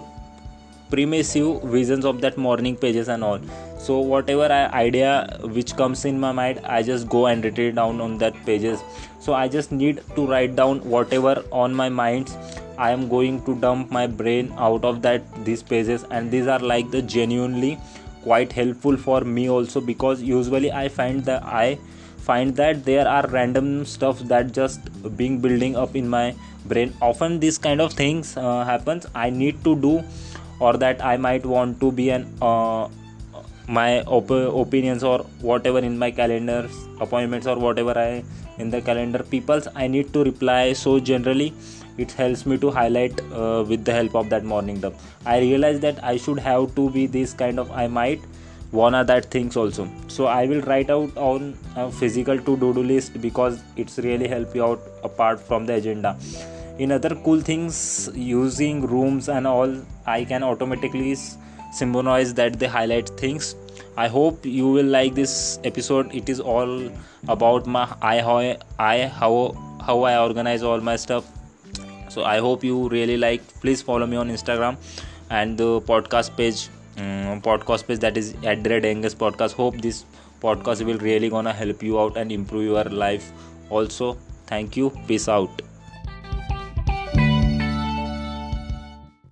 primitive 0.94 1.64
visions 1.76 2.06
of 2.06 2.22
that 2.22 2.38
morning 2.38 2.76
pages 2.76 3.08
and 3.08 3.24
all. 3.24 3.40
So 3.80 4.00
whatever 4.00 4.50
idea 4.82 5.40
which 5.44 5.76
comes 5.76 6.06
in 6.06 6.20
my 6.20 6.32
mind 6.32 6.60
i 6.74 6.82
just 6.90 7.10
go 7.10 7.26
and 7.28 7.44
write 7.46 7.60
it 7.60 7.76
down 7.76 8.02
on 8.08 8.18
that 8.20 8.38
pages. 8.46 8.84
So 9.20 9.34
i 9.34 9.48
just 9.48 9.72
need 9.72 10.02
to 10.16 10.28
write 10.28 10.56
down 10.56 10.84
whatever 10.96 11.34
on 11.64 11.74
my 11.82 11.90
minds 11.90 12.38
i 12.78 12.92
am 12.92 13.08
going 13.10 13.42
to 13.48 13.56
dump 13.64 13.92
my 13.98 14.06
brain 14.22 14.54
out 14.58 14.86
of 14.92 15.02
that 15.02 15.44
these 15.46 15.64
pages. 15.64 16.06
And 16.12 16.32
these 16.32 16.48
are 16.48 16.60
like 16.60 16.92
the 16.92 17.02
genuinely 17.02 17.78
quite 18.24 18.54
helpful 18.54 18.96
for 18.96 19.22
me 19.22 19.50
also 19.50 19.82
because 19.82 20.22
usually 20.22 20.72
i 20.72 20.88
find 20.88 21.26
that 21.26 21.44
i 21.62 21.78
find 22.28 22.56
that 22.56 22.86
there 22.86 23.06
are 23.08 23.28
random 23.28 23.86
stuff 23.86 24.20
that 24.34 24.54
just 24.54 24.90
being 25.18 25.40
building 25.40 25.76
up 25.76 25.96
in 25.96 26.08
my 26.08 26.34
brain. 26.66 26.94
Often 27.02 27.40
this 27.40 27.58
kind 27.58 27.82
of 27.82 27.94
things 27.94 28.38
uh, 28.38 28.64
happens. 28.64 29.06
I 29.14 29.30
need 29.30 29.64
to 29.64 29.76
do 29.76 30.04
or 30.60 30.74
that 30.74 31.04
i 31.04 31.18
might 31.18 31.46
want 31.46 31.80
to 31.80 31.92
be 31.92 32.10
an 32.10 32.26
uh, 32.42 32.88
my 33.68 34.02
op- 34.02 34.30
opinions 34.32 35.04
or 35.04 35.20
whatever 35.42 35.80
in 35.80 35.98
my 35.98 36.12
calendars 36.12 36.72
appointments 37.00 37.48
or 37.48 37.58
whatever 37.58 37.98
i 37.98 38.24
in 38.60 38.70
the 38.70 38.82
calendar. 38.82 39.24
People's 39.24 39.68
i 39.76 39.88
need 39.88 40.14
to 40.14 40.24
reply 40.24 40.74
so 40.74 41.00
generally 41.00 41.54
it 41.98 42.12
helps 42.12 42.46
me 42.46 42.58
to 42.58 42.70
highlight 42.72 43.20
uh, 43.32 43.64
with 43.68 43.86
the 43.86 43.94
help 43.94 44.16
of 44.16 44.30
that 44.30 44.44
morning 44.44 44.80
dump 44.80 44.96
i 45.26 45.40
realize 45.40 45.80
that 45.80 46.04
i 46.04 46.18
should 46.18 46.40
have 46.40 46.74
to 46.76 46.90
be 46.92 47.08
this 47.08 47.34
kind 47.34 47.60
of 47.60 47.72
i 47.72 47.88
might 47.88 48.22
wanna 48.72 49.04
that 49.04 49.26
things 49.26 49.56
also. 49.56 49.88
So 50.08 50.26
i 50.26 50.46
will 50.48 50.62
write 50.62 50.90
out 50.90 51.16
on 51.16 51.56
a 51.76 51.92
physical 51.92 52.40
to 52.40 52.58
do 52.58 52.74
list 52.74 53.22
because 53.22 53.62
it's 53.78 54.00
really 54.00 54.28
help 54.28 54.56
you 54.56 54.64
out 54.66 54.82
apart 55.04 55.40
from 55.40 55.68
the 55.68 55.76
agenda 55.76 56.18
in 56.80 56.92
other 56.92 57.16
cool 57.24 57.42
things 57.42 58.10
using 58.14 58.86
rooms 58.88 59.30
and 59.30 59.46
all 59.46 59.76
i 60.06 60.24
can 60.24 60.44
automatically 60.44 61.16
symbolize 61.74 62.34
that 62.36 62.60
they 62.60 62.68
highlight 62.68 63.10
things. 63.10 63.56
I 63.98 64.08
hope 64.08 64.46
you 64.46 64.70
will 64.70 64.86
like 64.86 65.16
this 65.16 65.60
episode. 65.64 66.14
It 66.14 66.30
is 66.30 66.40
all 66.40 66.92
about 67.28 67.66
my 67.66 67.84
i 68.02 68.20
how 68.28 68.38
i 68.88 69.08
how 69.22 69.32
how 69.88 70.02
i 70.04 70.18
organize 70.18 70.64
all 70.64 70.86
my 70.92 70.96
stuff. 70.96 71.32
So 72.10 72.24
i 72.36 72.38
hope 72.38 72.64
you 72.64 72.88
really 72.90 73.18
like. 73.18 73.48
Please 73.66 73.82
follow 73.82 74.08
me 74.14 74.18
on 74.18 74.30
instagram 74.38 74.78
and 75.30 75.58
the 75.58 75.82
podcast 75.92 76.36
page 76.38 76.70
um, 76.98 77.42
podcast 77.42 77.88
page 77.88 78.00
that 78.00 78.18
is 78.18 78.34
at 78.44 78.68
Red 78.68 78.86
Angus 78.86 79.16
podcast. 79.16 79.54
Hope 79.54 79.82
this 79.90 80.06
podcast 80.42 80.86
will 80.86 81.04
really 81.10 81.30
gonna 81.30 81.54
help 81.54 81.82
you 81.82 82.00
out 82.00 82.18
and 82.18 82.32
improve 82.32 82.66
your 82.66 82.84
life. 83.06 83.32
Also 83.70 84.18
thank 84.48 84.78
you. 84.78 84.92
Peace 85.08 85.28
out 85.28 85.64